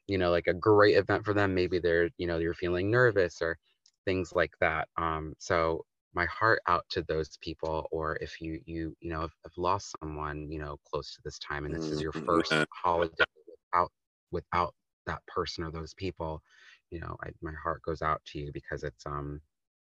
you 0.07 0.19
know 0.19 0.31
like 0.31 0.47
a 0.47 0.55
great 0.55 0.97
event 0.97 1.25
for 1.25 1.35
them. 1.35 1.55
Maybe 1.55 1.79
they're, 1.79 2.11
you 2.19 2.27
know, 2.27 2.39
you're 2.39 2.55
feeling 2.55 2.91
nervous 2.91 3.43
or 3.43 3.59
things 4.05 4.33
like 4.35 4.53
that. 4.61 4.89
Um 4.97 5.35
so 5.39 5.85
my 6.15 6.27
heart 6.27 6.61
out 6.69 6.85
to 6.91 7.03
those 7.03 7.37
people 7.41 7.89
or 7.93 8.17
if 8.21 8.41
you 8.41 8.61
you 8.67 8.97
you 9.01 9.11
know 9.11 9.21
have, 9.23 9.35
have 9.45 9.57
lost 9.57 9.95
someone 10.01 10.51
you 10.51 10.59
know 10.59 10.79
close 10.87 11.15
to 11.15 11.21
this 11.25 11.39
time 11.39 11.65
and 11.65 11.75
this 11.75 11.93
is 11.93 12.01
your 12.03 12.13
Mhm, 12.13 12.27
first 12.27 12.67
holiday 12.73 13.25
without 13.73 13.93
without 14.31 14.75
that 15.07 15.25
person 15.27 15.65
or 15.65 15.71
those 15.71 15.95
people 15.95 16.43
you 16.91 17.01
know 17.01 17.17
I, 17.25 17.31
my 17.43 17.53
heart 17.53 17.83
goes 17.83 18.03
out 18.03 18.25
to 18.27 18.39
you 18.39 18.51
because 18.53 18.85
it's 18.85 19.07
um 19.07 19.41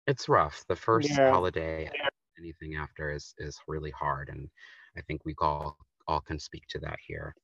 it's 0.07 0.29
rough 0.29 0.65
the 0.69 0.77
first 0.77 1.21
Yeah. 1.21 1.31
holiday 1.31 1.87
and 1.87 1.95
anything 2.39 2.77
after 2.77 3.11
is 3.13 3.35
is 3.39 3.59
really 3.67 3.91
hard 3.91 4.29
and 4.29 4.49
i 4.97 5.01
think 5.03 5.25
we 5.25 5.35
all 5.41 5.77
all 6.07 6.21
can 6.21 6.39
speak 6.39 6.65
to 6.71 6.79
that 6.81 6.99
here 7.07 7.35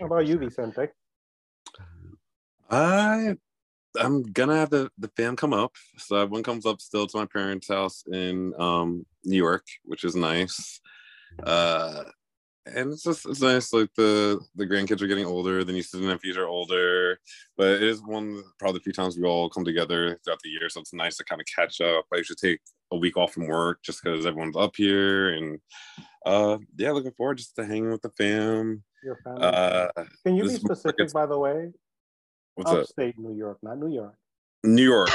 How 0.00 0.06
about 0.06 0.26
you, 0.26 0.38
100%. 0.38 0.38
Vicente? 0.38 0.88
I 2.70 3.36
I'm 3.96 4.22
gonna 4.22 4.56
have 4.56 4.70
the 4.70 4.90
the 4.98 5.10
fam 5.16 5.36
come 5.36 5.52
up. 5.52 5.74
So 5.96 6.16
everyone 6.16 6.42
comes 6.42 6.66
up 6.66 6.80
still 6.80 7.06
to 7.06 7.16
my 7.16 7.26
parents' 7.26 7.68
house 7.68 8.04
in 8.10 8.54
um 8.58 9.06
New 9.24 9.36
York, 9.36 9.66
which 9.84 10.04
is 10.04 10.14
nice. 10.14 10.80
Uh 11.42 12.04
and 12.66 12.92
it's 12.92 13.02
just 13.02 13.26
it's 13.26 13.40
nice 13.40 13.72
like 13.72 13.90
the 13.96 14.40
the 14.56 14.66
grandkids 14.66 15.00
are 15.00 15.06
getting 15.06 15.26
older, 15.26 15.64
the 15.64 15.72
nieces 15.72 15.94
and 15.94 16.08
nephews 16.08 16.36
are 16.36 16.46
older. 16.46 17.18
But 17.56 17.68
it 17.68 17.82
is 17.82 18.02
one 18.02 18.42
probably 18.58 18.78
the 18.78 18.84
few 18.84 18.92
times 18.92 19.16
we 19.16 19.24
all 19.24 19.48
come 19.48 19.64
together 19.64 20.18
throughout 20.24 20.40
the 20.42 20.50
year. 20.50 20.68
So 20.68 20.80
it's 20.80 20.92
nice 20.92 21.16
to 21.16 21.24
kind 21.24 21.40
of 21.40 21.46
catch 21.54 21.80
up. 21.80 22.04
I 22.12 22.18
usually 22.18 22.36
take 22.36 22.60
a 22.90 22.96
week 22.96 23.16
off 23.16 23.32
from 23.32 23.46
work 23.46 23.82
just 23.82 24.02
because 24.02 24.26
everyone's 24.26 24.56
up 24.56 24.76
here 24.76 25.30
and 25.30 25.58
uh 26.26 26.58
yeah, 26.76 26.92
looking 26.92 27.12
forward 27.12 27.38
just 27.38 27.56
to 27.56 27.64
hanging 27.64 27.90
with 27.90 28.02
the 28.02 28.10
fam. 28.10 28.82
Your 29.02 29.16
family. 29.24 29.42
Uh 29.42 29.88
Can 30.24 30.36
you 30.36 30.42
be 30.42 30.48
this 30.48 30.58
is 30.58 30.62
more 30.64 30.70
like 30.70 30.78
specific, 30.78 31.12
by 31.12 31.26
the 31.26 31.38
way? 31.38 31.72
What's 32.58 32.70
up? 32.70 32.78
Upstate 32.80 33.18
New 33.18 33.34
York, 33.36 33.58
not 33.62 33.78
New 33.78 33.92
York. 33.92 34.14
New 34.64 34.82
York. 34.84 35.08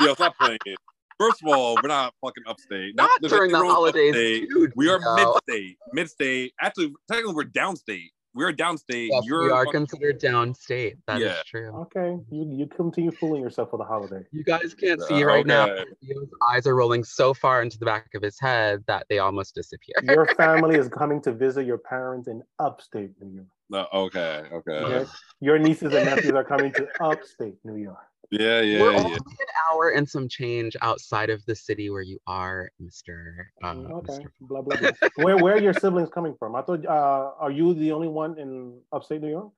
Yo, 0.00 0.14
stop 0.14 0.34
playing 0.40 0.58
it. 0.64 0.78
First 1.18 1.42
of 1.42 1.52
all, 1.52 1.74
we're 1.82 1.88
not 1.88 2.14
fucking 2.22 2.44
upstate. 2.46 2.96
not 2.96 3.10
there's 3.20 3.30
during 3.32 3.50
the 3.52 3.58
nothing 3.58 3.68
wrong 3.70 3.82
with 3.82 3.94
holidays 3.94 4.48
dude, 4.48 4.72
We 4.74 4.88
are 4.88 4.98
no. 4.98 5.14
mid-state. 5.46 5.76
Mid-state. 5.92 6.54
Actually, 6.62 6.94
technically, 7.10 7.34
we're 7.34 7.44
downstate. 7.44 8.08
We're 8.34 8.52
downstate. 8.54 9.08
Yes, 9.10 9.24
You're 9.26 9.44
we 9.46 9.50
are 9.50 9.64
fucking- 9.66 9.86
considered 9.86 10.20
downstate. 10.20 10.96
That 11.06 11.16
is 11.20 11.22
Yeah. 11.24 11.42
true. 11.46 11.76
Okay, 11.82 12.16
you 12.30 12.46
you 12.50 12.66
continue 12.68 13.10
fooling 13.10 13.42
yourself 13.42 13.70
for 13.70 13.76
the 13.76 13.84
holiday. 13.84 14.24
You 14.30 14.44
guys 14.44 14.72
can't 14.72 15.02
see 15.02 15.22
Uh, 15.24 15.26
right 15.26 15.44
now. 15.46 15.68
okay. 15.68 15.84
Theo's 16.06 16.28
eyes 16.50 16.66
are 16.66 16.74
rolling 16.76 17.04
so 17.04 17.34
far 17.34 17.60
into 17.60 17.76
the 17.78 17.84
back 17.84 18.14
of 18.14 18.22
his 18.22 18.38
head 18.40 18.84
that 18.86 19.04
they 19.10 19.18
almost 19.18 19.54
disappear. 19.54 19.94
Your 20.04 20.26
family 20.36 20.76
is 20.78 20.88
coming 20.88 21.20
to 21.22 21.32
visit 21.32 21.66
your 21.66 21.78
parents 21.78 22.28
in 22.28 22.42
upstate 22.60 23.10
New 23.20 23.34
York. 23.34 23.48
No, 23.70 23.86
okay, 23.94 24.42
okay. 24.52 24.72
Okay? 24.72 25.10
Your 25.40 25.58
nieces 25.58 25.94
and 25.94 26.04
nephews 26.04 26.34
are 26.34 26.44
coming 26.44 26.72
to 26.74 26.88
upstate 27.00 27.54
New 27.64 27.76
York. 27.76 27.96
Yeah, 28.32 28.60
yeah, 28.60 28.80
We're 28.80 28.92
yeah. 28.92 28.98
only 28.98 29.14
an 29.14 29.46
hour 29.72 29.90
and 29.90 30.08
some 30.08 30.28
change 30.28 30.76
outside 30.82 31.30
of 31.30 31.44
the 31.46 31.54
city 31.54 31.88
where 31.88 32.02
you 32.02 32.18
are, 32.26 32.70
Mister. 32.78 33.50
Uh, 33.62 33.74
Okay, 33.74 34.12
Mr. 34.12 34.30
blah 34.40 34.60
blah 34.60 34.76
blah. 34.76 34.92
where 35.16 35.36
where 35.38 35.54
are 35.54 35.60
your 35.60 35.72
siblings 35.72 36.10
coming 36.10 36.34
from? 36.38 36.54
I 36.56 36.62
thought, 36.62 36.84
uh, 36.84 37.32
are 37.38 37.50
you 37.50 37.72
the 37.74 37.92
only 37.92 38.08
one 38.08 38.38
in 38.38 38.80
upstate 38.92 39.20
New 39.20 39.30
York? 39.30 39.50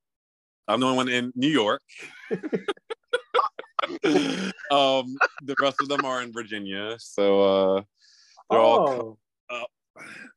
I'm 0.69 0.81
the 0.81 0.87
only 0.87 0.97
one 0.97 1.09
in 1.09 1.33
New 1.35 1.49
York. 1.49 1.83
um, 4.71 5.17
the 5.43 5.57
rest 5.61 5.81
of 5.81 5.89
them 5.89 6.05
are 6.05 6.23
in 6.23 6.33
Virginia. 6.33 6.97
So 6.99 7.41
uh 7.43 7.83
they're 8.51 8.61
all 8.61 8.87
Oh, 8.87 9.11
up. 9.13 9.19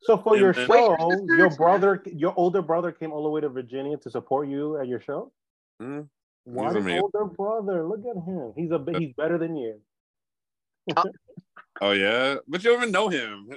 So 0.02 0.18
for 0.18 0.36
your 0.36 0.52
then- 0.52 0.66
show, 0.66 0.96
Wait, 0.98 1.20
your 1.28 1.36
your 1.38 1.50
brother, 1.50 2.02
your 2.06 2.34
older 2.36 2.62
brother, 2.62 2.92
came 2.92 3.12
all 3.12 3.22
the 3.22 3.30
way 3.30 3.40
to 3.40 3.48
Virginia 3.48 3.96
to 3.98 4.10
support 4.10 4.48
you 4.48 4.76
at 4.78 4.86
your 4.88 5.00
show. 5.00 5.32
Mm, 5.82 6.08
One 6.44 6.76
amazing. 6.76 7.02
older 7.02 7.24
brother. 7.24 7.84
Look 7.86 8.00
at 8.00 8.16
him. 8.24 8.52
He's 8.56 8.70
a 8.70 8.84
he's 8.98 9.12
better 9.14 9.38
than 9.38 9.56
you. 9.56 9.80
Oh 11.82 11.90
yeah, 11.90 12.36
but 12.48 12.64
you 12.64 12.70
don't 12.70 12.80
even 12.80 12.90
know 12.90 13.08
him. 13.10 13.50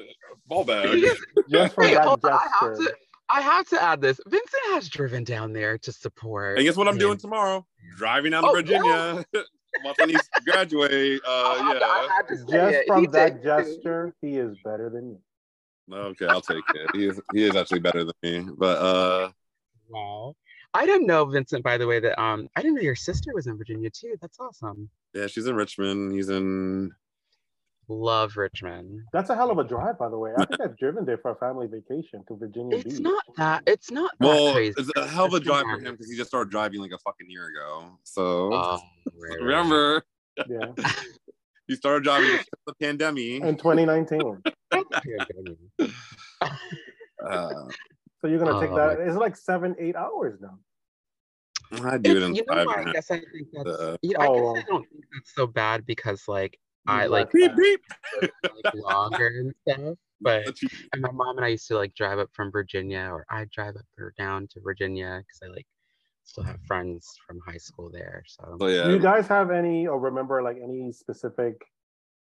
Ball 0.46 0.66
bag. 0.66 1.02
Just 1.50 1.74
from 1.74 1.86
Hey, 1.86 1.94
that 1.94 2.04
hold 2.04 2.26
on, 2.26 2.34
I 2.34 2.36
have 2.60 2.76
gesture. 2.78 2.92
to. 2.92 2.96
I 3.30 3.40
have 3.42 3.66
to 3.70 3.82
add 3.82 4.02
this. 4.02 4.20
Vincent 4.28 4.64
has 4.72 4.90
driven 4.90 5.24
down 5.24 5.54
there 5.54 5.78
to 5.78 5.92
support. 5.94 6.58
And 6.58 6.66
guess 6.66 6.76
what 6.76 6.90
I'm 6.90 6.96
him. 6.96 7.00
doing 7.00 7.18
tomorrow? 7.18 7.66
Driving 7.96 8.32
down 8.32 8.44
to 8.44 8.50
Oh, 8.50 8.54
Virginia. 8.54 9.24
Once 9.86 9.98
I 10.02 10.06
need 10.08 10.18
graduate. 10.46 11.22
Uh, 11.26 11.64
had 11.64 11.78
I 11.82 12.02
yeah. 12.04 12.08
had 12.18 12.28
to 12.28 12.38
say 12.40 12.46
Just 12.52 12.76
it. 12.76 12.88
from 12.88 13.02
He 13.02 13.08
that 13.08 13.36
did. 13.36 13.44
gesture, 13.44 14.14
he 14.22 14.36
is 14.38 14.58
better 14.66 14.90
than 14.90 15.12
you. 15.12 15.20
Okay, 15.92 16.26
I'll 16.28 16.42
take 16.42 16.64
it. 16.76 16.96
He 16.96 17.06
is 17.08 17.20
he 17.34 17.44
is 17.44 17.56
actually 17.56 17.80
better 17.80 18.04
than 18.04 18.14
me. 18.24 18.48
But 18.58 18.78
uh, 18.78 19.32
Wow. 19.90 20.36
I 20.74 20.86
didn't 20.86 21.08
know, 21.08 21.26
Vincent, 21.26 21.64
by 21.64 21.78
the 21.78 21.88
way, 21.88 22.00
that 22.00 22.22
um 22.22 22.48
I 22.56 22.62
didn't 22.62 22.76
know 22.76 22.82
your 22.82 22.96
sister 22.96 23.32
was 23.34 23.48
in 23.48 23.58
Virginia 23.58 23.90
too. 23.90 24.16
That's 24.22 24.40
awesome. 24.40 24.90
yeah, 25.14 25.28
she's 25.28 25.48
in 25.48 25.56
Richmond. 25.56 26.14
He's 26.14 26.30
in. 26.30 26.92
Love 27.92 28.38
Richmond. 28.38 29.02
That's 29.14 29.32
a 29.32 29.36
hell 29.36 29.50
of 29.50 29.58
a 29.58 29.64
drive, 29.64 29.98
by 29.98 30.10
the 30.10 30.18
way. 30.18 30.32
I 30.38 30.46
think 30.46 30.62
I've 30.62 30.78
driven 30.78 31.06
there 31.06 31.18
for 31.18 31.32
a 31.32 31.36
family 31.36 31.66
vacation 31.66 32.24
to 32.28 32.36
Virginia 32.36 32.78
It's 32.78 32.84
Beach. 32.86 33.00
not 33.00 33.24
that 33.38 33.64
it's 33.66 33.90
not 33.90 34.12
that 34.20 34.28
Well, 34.28 34.54
crazy. 34.54 34.76
it's 34.78 34.92
a 34.96 35.08
hell 35.08 35.26
of 35.26 35.34
a 35.34 35.38
It's 35.38 35.46
drive 35.46 35.64
for 35.64 35.80
him 35.80 35.94
because 35.96 36.08
he 36.12 36.16
just 36.16 36.30
started 36.30 36.52
driving 36.52 36.82
like 36.82 36.92
a 36.92 37.00
fucking 37.00 37.28
year 37.32 37.48
ago. 37.48 37.98
So 38.04 38.54
Oh, 38.54 38.80
right, 39.16 39.30
right, 39.32 39.40
remember, 39.42 40.04
Yeah, 40.48 40.68
he 41.70 41.76
started 41.76 42.04
driving 42.04 42.32
before 42.32 42.46
the 42.68 42.74
pandemic. 42.82 43.42
in 43.44 43.56
2019. 43.56 44.44
Uh, 47.22 47.50
So 48.22 48.28
you're 48.28 48.40
gonna 48.40 48.60
take 48.62 48.72
Oh, 48.72 48.76
that? 48.78 49.00
It's 49.00 49.16
like 49.16 49.36
seven, 49.36 49.76
eight 49.80 49.96
hours 49.96 50.40
now. 50.42 50.58
I 51.84 51.98
do 51.98 52.12
it 52.12 52.18
It's- 52.18 52.30
in 52.30 52.36
you 52.36 52.44
know 52.48 52.54
five 52.56 52.66
what? 52.68 52.88
I 52.88 52.92
guess 52.94 53.12
I 53.12 53.20
think 53.20 53.48
that's 53.54 53.70
Uh, 53.70 53.98
you 54.02 54.14
know, 54.18 54.20
I 54.20 54.28
Oh. 54.28 54.54
guess 54.56 54.64
I 54.64 54.68
don't 54.68 54.90
think 54.90 55.04
that's 55.14 55.36
so 55.36 55.46
bad 55.48 55.86
because 55.86 56.28
like 56.28 56.60
I 56.88 57.06
like 57.06 57.32
Beep 57.32 57.56
beep. 57.56 57.82
like 58.22 58.74
longer 58.74 59.28
and 59.28 59.54
stuff. 59.68 59.98
But 60.22 60.46
But 60.46 60.58
and 60.94 61.02
my 61.02 61.12
mom 61.12 61.38
and 61.38 61.46
I 61.46 61.50
used 61.50 61.68
to 61.68 61.76
like 61.76 61.94
drive 61.94 62.20
up 62.20 62.30
from 62.34 62.52
Virginia, 62.52 63.10
or 63.12 63.26
I 63.30 63.46
drive 63.54 63.76
up 63.76 63.86
or 63.98 64.14
down 64.18 64.48
to 64.52 64.60
Virginia 64.62 65.22
because 65.22 65.40
I 65.44 65.48
like 65.54 65.68
still 66.30 66.44
have 66.44 66.62
friends 66.62 67.18
from 67.26 67.40
high 67.46 67.58
school 67.58 67.90
there. 67.92 68.24
So 68.28 68.56
So 68.60 68.68
yeah, 68.68 68.84
Do 68.84 68.92
you 68.92 69.00
guys 69.00 69.28
have 69.28 69.52
any 69.52 69.88
or 69.88 70.00
remember 70.00 70.42
like 70.42 70.58
any 70.64 70.92
specific 70.92 71.56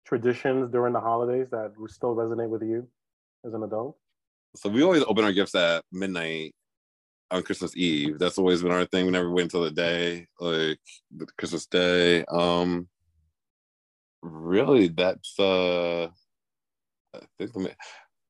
traditions 0.06 0.72
during 0.72 0.94
the 0.94 1.00
holidays 1.01 1.50
that 1.51 1.74
still 1.88 2.16
resonate 2.16 2.50
with 2.50 2.62
you 2.62 2.88
as 3.46 3.54
an 3.54 3.63
adult? 3.63 3.98
so 4.56 4.70
we 4.70 4.82
always 4.84 5.04
open 5.04 5.24
our 5.24 5.32
gifts 5.34 5.54
at 5.54 5.84
midnight 5.92 6.56
on 7.30 7.44
Christmas 7.44 7.75
Eve. 7.75 8.18
That's 8.18 8.38
always 8.38 8.63
been 8.63 8.72
our 8.72 8.86
thing. 8.86 9.06
We 9.06 9.12
never 9.12 9.32
wait 9.32 9.44
until 9.44 9.63
the 9.63 9.72
day, 9.72 10.25
like 10.39 10.80
the 11.16 11.27
Christmas 11.38 11.66
Day. 11.68 12.24
Um, 12.25 12.88
really, 14.24 14.88
that's 14.88 15.38
uh, 15.39 16.08
I 17.13 17.20
think 17.38 17.54
the 17.54 17.60
ma- 17.60 17.70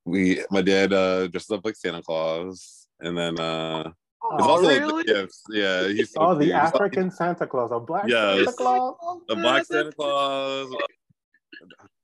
we 0.05 0.43
my 0.49 0.61
dad 0.61 0.93
uh 0.93 1.27
dressed 1.27 1.51
up 1.51 1.63
like 1.63 1.75
Santa 1.75 2.01
Claus, 2.01 2.87
and 2.99 3.17
then 3.17 3.39
uh, 3.39 3.91
it's 4.23 4.43
Oh, 4.43 4.49
also 4.49 4.67
really? 4.67 5.03
the 5.03 5.13
gifts. 5.13 5.43
Yeah, 5.49 5.87
he's 5.87 6.11
so 6.11 6.21
Oh, 6.21 6.33
the 6.35 6.45
cute. 6.45 6.53
He's 6.55 6.63
like 6.63 6.73
African 6.75 7.11
Santa 7.11 7.47
Claus, 7.47 7.69
a 7.71 7.79
black 7.79 8.07
Yes. 8.07 8.45
Santa 8.45 8.53
Claus. 8.53 9.21
a 9.29 9.35
black 9.35 9.65
Santa 9.65 9.91
Claus, 9.91 10.73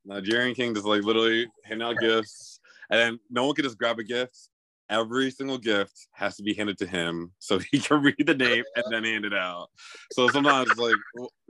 Nigerian 0.05 0.53
king, 0.55 0.73
just 0.73 0.85
like 0.85 1.03
literally 1.03 1.47
handing 1.63 1.87
out 1.87 1.99
gifts, 1.99 2.59
and 2.89 2.99
then 2.99 3.19
no 3.29 3.45
one 3.45 3.55
can 3.55 3.63
just 3.63 3.77
grab 3.77 3.99
a 3.99 4.03
gift. 4.03 4.49
Every 4.89 5.31
single 5.31 5.57
gift 5.57 6.07
has 6.11 6.35
to 6.35 6.43
be 6.43 6.53
handed 6.53 6.77
to 6.79 6.85
him 6.85 7.31
so 7.39 7.57
he 7.57 7.79
can 7.79 8.01
read 8.03 8.15
the 8.27 8.35
name 8.35 8.63
and 8.75 8.83
then 8.91 9.05
hand 9.05 9.25
it 9.25 9.33
out. 9.33 9.69
So 10.11 10.27
sometimes 10.29 10.69
it's 10.69 10.79
like 10.79 10.97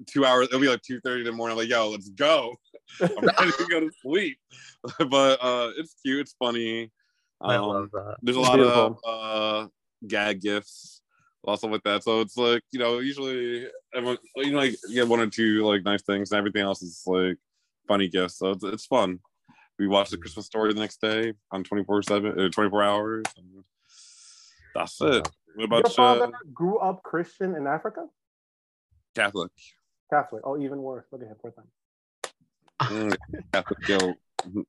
two 0.08 0.24
hours, 0.26 0.48
it'll 0.48 0.60
be 0.60 0.68
like 0.70 0.84
two 0.84 1.00
thirty 1.02 1.22
in 1.22 1.26
the 1.26 1.32
morning. 1.32 1.54
I'm 1.54 1.58
like, 1.58 1.70
yo, 1.70 1.90
let's 1.90 2.10
go. 2.10 2.56
I'm 3.02 3.10
ready 3.40 3.52
to 3.52 3.68
go 3.70 3.80
to 3.80 3.92
sleep. 4.02 4.38
but 5.10 5.40
uh, 5.44 5.72
it's 5.78 5.96
cute, 6.06 6.22
it's 6.22 6.36
funny. 6.38 6.92
I 7.42 7.56
Um, 7.56 7.68
love 7.68 7.90
that. 7.92 8.18
there's 8.22 8.38
a 8.38 8.40
lot 8.40 8.56
Beautiful. 8.56 9.00
of 9.04 9.66
uh 9.66 9.68
gag 10.08 10.42
gifts 10.42 11.02
also 11.44 11.68
with 11.68 11.84
that. 11.84 12.04
So 12.04 12.22
it's 12.22 12.38
like 12.38 12.64
you 12.72 12.80
know 12.80 13.00
usually 13.00 13.68
everyone 13.94 14.18
you 14.38 14.52
know 14.52 14.60
like 14.60 14.76
you 14.88 14.96
get 14.96 15.08
one 15.08 15.20
or 15.20 15.28
two 15.28 15.64
like 15.66 15.84
nice 15.84 16.04
things 16.04 16.32
and 16.32 16.38
everything 16.38 16.62
else 16.62 16.82
is 16.82 17.04
like 17.06 17.38
funny 17.88 18.08
gifts. 18.08 18.38
So 18.38 18.52
it's, 18.52 18.64
it's 18.64 18.86
fun. 18.86 19.20
We 19.80 19.88
watch 19.88 20.12
the 20.12 20.18
christmas 20.18 20.46
story 20.46 20.74
the 20.74 20.80
next 20.80 21.02
day 21.02 21.34
on 21.52 21.64
24 21.64 22.04
7 22.04 22.40
uh, 22.40 22.50
24 22.50 22.84
hours 22.84 23.24
and 23.38 23.64
that's 24.76 25.02
it. 25.02 25.28
What 25.56 25.70
Your 25.70 25.80
about 25.80 25.94
father 25.94 26.26
uh, 26.26 26.32
grew 26.54 26.78
up 26.78 27.04
Christian 27.04 27.56
in 27.56 27.68
Africa, 27.68 28.08
catholic. 29.16 29.52
Catholic. 30.10 30.44
Oh, 30.46 30.60
even 30.60 30.82
worse. 30.82 31.06
Look 31.12 31.22
at 31.22 31.28
him. 31.28 31.36
Poor 31.42 31.52
thing. 31.52 31.66
Mm, 32.82 33.18
catholic 33.52 33.88
yo 33.88 34.16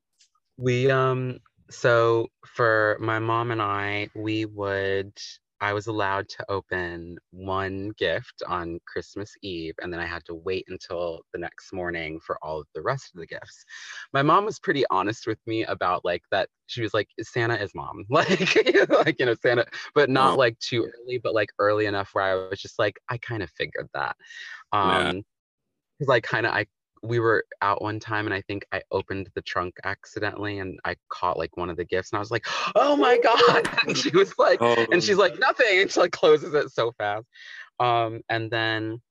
We 0.57 0.91
um 0.91 1.41
so 1.75 2.28
for 2.47 2.97
my 3.00 3.19
mom 3.19 3.50
and 3.50 3.62
I, 3.62 4.09
we 4.14 4.45
would 4.47 5.12
I 5.61 5.73
was 5.73 5.87
allowed 5.87 6.28
to 6.31 6.45
open 6.50 7.16
one 7.31 7.93
gift 7.97 8.43
on 8.47 8.81
Christmas 8.87 9.33
Eve 9.43 9.75
and 9.81 9.90
then 9.93 10.00
I 10.00 10.04
had 10.07 10.25
to 10.26 10.35
wait 10.35 10.64
until 10.69 11.23
the 11.33 11.38
next 11.38 11.73
morning 11.73 12.21
for 12.21 12.37
all 12.43 12.61
of 12.61 12.66
the 12.75 12.83
rest 12.83 13.12
of 13.14 13.21
the 13.21 13.26
gifts. 13.26 13.64
My 14.12 14.21
mom 14.23 14.45
was 14.45 14.59
pretty 14.59 14.85
honest 14.90 15.26
with 15.26 15.38
me 15.47 15.64
about 15.64 16.04
like 16.04 16.23
that 16.33 16.49
she 16.66 16.83
was 16.83 16.93
like 16.93 17.09
Santa 17.23 17.54
is 17.57 17.75
mom. 17.75 18.04
Like 18.11 18.88
like 18.90 19.16
you 19.19 19.26
know 19.26 19.35
Santa 19.35 19.64
but 19.95 20.11
not 20.11 20.35
Oh. 20.35 20.38
like 20.38 20.59
too 20.59 20.85
early 20.85 21.19
but 21.19 21.35
like 21.35 21.50
early 21.59 21.87
enough 21.87 22.11
where 22.12 22.25
I 22.25 22.49
was 22.49 22.61
just 22.61 22.78
like 22.78 22.97
I 23.09 23.16
kind 23.19 23.43
of 23.43 23.50
figured 23.50 23.88
that. 23.95 24.16
Um 24.73 25.23
because 25.99 26.12
I 26.12 26.21
kind 26.21 26.47
of 26.47 26.52
I 26.52 26.66
we 27.05 27.21
were 27.21 27.45
out 27.61 27.83
one 27.83 28.01
time 28.01 28.27
and 28.27 28.35
I 28.35 28.41
think 28.41 28.67
I 28.73 28.83
opened 28.91 29.29
the 29.35 29.43
trunk 29.43 29.75
accidentally 29.85 30.59
and 30.59 30.79
I 30.85 30.97
caught 31.11 31.39
like 31.39 31.57
one 31.57 31.71
of 31.71 31.77
the 31.77 31.85
gifts 31.85 32.13
and 32.13 32.17
I 32.17 32.21
was 32.21 32.31
like, 32.31 32.47
oh 32.75 32.97
my 32.97 33.19
God. 33.19 33.69
And 33.87 33.97
she 33.97 34.11
was 34.11 34.33
like, 34.39 34.59
Oh, 34.63 34.87
and 34.91 35.03
she's 35.03 35.19
like, 35.19 35.39
nothing. 35.39 35.81
And 35.81 35.91
she 35.91 36.01
like 36.01 36.13
closes 36.13 36.55
it 36.55 36.71
so 36.71 36.93
fast. 36.93 37.27
Um, 37.79 38.23
and 38.31 38.51
then 38.51 39.03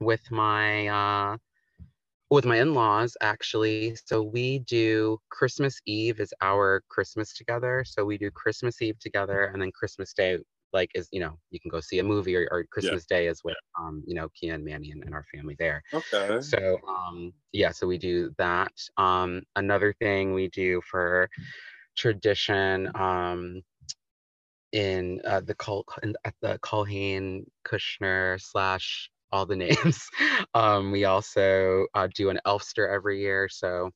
with 0.00 0.30
my 0.30 0.86
uh 0.86 1.36
with 2.30 2.44
my 2.44 2.60
in-laws 2.60 3.16
actually 3.20 3.96
so 4.04 4.22
we 4.22 4.60
do 4.60 5.18
christmas 5.30 5.80
eve 5.86 6.20
is 6.20 6.32
our 6.40 6.82
christmas 6.88 7.32
together 7.34 7.82
so 7.86 8.04
we 8.04 8.16
do 8.16 8.30
christmas 8.30 8.80
eve 8.80 8.98
together 9.00 9.46
and 9.46 9.60
then 9.60 9.72
christmas 9.72 10.12
day 10.12 10.38
like 10.72 10.90
is 10.94 11.08
you 11.12 11.20
know 11.20 11.38
you 11.50 11.60
can 11.60 11.70
go 11.70 11.80
see 11.80 11.98
a 11.98 12.04
movie 12.04 12.36
or, 12.36 12.48
or 12.50 12.64
christmas 12.64 13.04
day 13.06 13.26
is 13.26 13.42
with 13.44 13.56
um 13.78 14.02
you 14.06 14.14
know 14.14 14.28
kia 14.30 14.54
and 14.54 14.64
manny 14.64 14.90
and, 14.90 15.02
and 15.04 15.14
our 15.14 15.24
family 15.32 15.56
there 15.58 15.82
okay. 15.94 16.40
so 16.40 16.78
um 16.88 17.32
yeah 17.52 17.70
so 17.70 17.86
we 17.86 17.98
do 17.98 18.32
that 18.38 18.72
um 18.96 19.42
another 19.56 19.92
thing 19.92 20.34
we 20.34 20.48
do 20.48 20.80
for 20.82 21.28
tradition 21.96 22.90
um 22.94 23.62
in 24.72 25.20
uh, 25.24 25.40
the 25.40 25.56
in, 26.02 26.14
at 26.24 26.34
the 26.40 26.58
Colhane 26.62 27.44
Kushner 27.66 28.40
slash 28.40 29.10
all 29.32 29.46
the 29.46 29.56
names. 29.56 30.08
Um, 30.54 30.90
we 30.90 31.04
also 31.04 31.86
uh, 31.94 32.08
do 32.14 32.30
an 32.30 32.40
Elfster 32.46 32.92
every 32.92 33.20
year, 33.20 33.48
so 33.48 33.90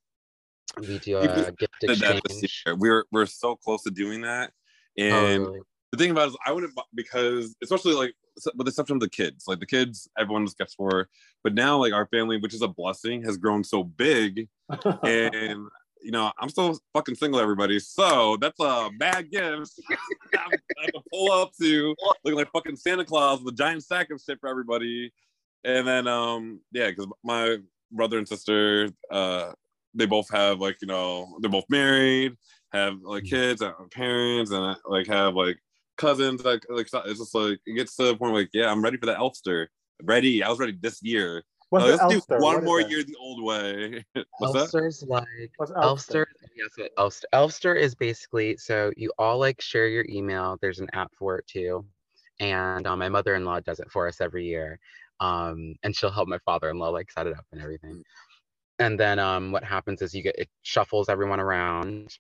we 0.79 0.99
do 0.99 1.19
a 1.19 1.53
gift 1.59 1.75
Did 1.81 2.01
that 2.01 2.23
this 2.25 2.43
exchange. 2.43 2.79
We're 2.79 3.05
we're 3.11 3.27
so 3.27 3.57
close 3.57 3.83
to 3.83 3.91
doing 3.91 4.23
that, 4.23 4.53
Oh, 4.99 5.27
and 5.27 5.45
really? 5.45 5.61
The 5.93 5.99
thing 5.99 6.11
about 6.11 6.29
it 6.29 6.31
is 6.31 6.37
I 6.45 6.53
wouldn't 6.53 6.73
because 6.95 7.55
especially 7.63 7.95
like 7.95 8.15
with 8.57 8.65
the 8.65 8.71
exception 8.71 8.97
of 8.97 9.01
the 9.01 9.11
kids, 9.11 9.45
like 9.47 9.61
the 9.61 9.67
kids, 9.67 10.09
everyone 10.19 10.47
just 10.47 10.59
gets 10.59 10.75
for, 10.75 11.09
but 11.45 11.55
now 11.55 11.79
like 11.79 11.93
our 11.93 12.07
family, 12.07 12.39
which 12.39 12.55
is 12.55 12.63
a 12.63 12.69
blessing, 12.69 13.23
has 13.25 13.37
grown 13.37 13.63
so 13.63 13.85
big, 13.85 14.49
and 15.03 15.69
you 16.03 16.11
know 16.11 16.33
I'm 16.41 16.49
still 16.49 16.79
fucking 16.95 17.17
single, 17.17 17.41
everybody. 17.41 17.79
So 17.79 18.39
that's 18.41 18.59
a 18.59 18.91
bad 18.99 19.31
gift. 19.31 19.73
I 20.35 20.39
have 20.41 20.93
to 20.95 21.03
pull 21.13 21.31
up 21.31 21.53
to 21.61 21.95
looking 22.25 22.39
like 22.39 22.51
fucking 22.53 22.77
Santa 22.77 23.05
Claus 23.05 23.43
with 23.43 23.53
a 23.53 23.57
giant 23.57 23.85
sack 23.85 24.11
of 24.11 24.21
shit 24.21 24.41
for 24.41 24.49
everybody, 24.49 25.13
and 25.63 25.87
then 25.87 26.07
um 26.09 26.61
yeah, 26.73 26.89
because 26.89 27.07
my 27.23 27.59
brother 27.91 28.17
and 28.17 28.27
sister, 28.27 28.89
uh, 29.11 29.53
they 29.93 30.07
both 30.07 30.31
have 30.31 30.59
like 30.59 30.79
you 30.81 30.89
know 30.89 31.37
they're 31.43 31.51
both 31.51 31.69
married, 31.69 32.35
have 32.73 32.95
like 33.03 33.25
kids, 33.25 33.61
and 33.61 33.75
have 33.79 33.91
parents, 33.91 34.53
and 34.53 34.75
like 34.87 35.07
have 35.07 35.35
like 35.35 35.59
cousins. 36.03 36.45
Like 36.45 36.65
like 36.69 36.89
it's 36.93 37.19
just 37.19 37.35
like 37.35 37.59
it 37.67 37.75
gets 37.75 37.97
to 37.97 38.05
the 38.05 38.17
point 38.17 38.35
like 38.35 38.51
yeah, 38.53 38.71
I'm 38.71 38.83
ready 38.83 38.97
for 38.99 39.07
the 39.07 39.15
Elfster. 39.15 39.69
Ready, 40.03 40.43
I 40.43 40.49
was 40.49 40.59
ready 40.59 40.77
this 40.81 41.03
year. 41.03 41.43
What's 41.71 41.85
Uh, 41.85 41.89
let's 41.89 42.03
Elfster? 42.03 42.39
do 42.39 42.43
one 42.43 42.43
What 42.43 42.59
is 42.59 42.65
more 42.65 42.81
year 42.81 43.03
the 43.03 43.17
old 43.19 43.43
way. 43.43 44.05
What's 44.39 44.73
that? 44.73 45.07
Like 45.09 45.51
What's 45.57 45.73
Elfster. 45.73 46.25
Elfster? 46.25 46.25
Yes, 46.57 46.71
what 46.77 46.91
Elfster. 46.99 47.23
Elfster 47.33 47.77
is 47.81 47.95
basically 47.95 48.57
so 48.59 48.93
you 48.97 49.13
all 49.19 49.39
like 49.39 49.61
share 49.61 49.89
your 49.89 50.05
email. 50.09 50.59
There's 50.61 50.81
an 50.81 50.91
app 50.93 51.13
for 51.19 51.39
it 51.39 51.47
too, 51.47 51.87
and 52.41 52.87
um, 52.87 52.99
my 52.99 53.09
mother-in-law 53.09 53.61
does 53.61 53.81
it 53.81 53.91
for 53.91 54.07
us 54.09 54.21
every 54.21 54.45
year, 54.47 54.79
um, 55.21 55.75
and 55.83 55.97
she'll 55.97 56.11
help 56.11 56.29
my 56.29 56.39
father-in-law 56.45 56.91
like 56.91 57.11
set 57.11 57.27
it 57.27 57.37
up 57.37 57.47
and 57.53 57.63
everything. 57.63 58.03
And 58.79 58.99
then 58.99 59.19
um, 59.19 59.53
what 59.53 59.63
happens 59.65 60.03
is 60.03 60.13
you 60.15 60.23
get 60.23 60.39
it 60.39 60.49
shuffles 60.63 61.09
everyone 61.09 61.41
around, 61.41 62.19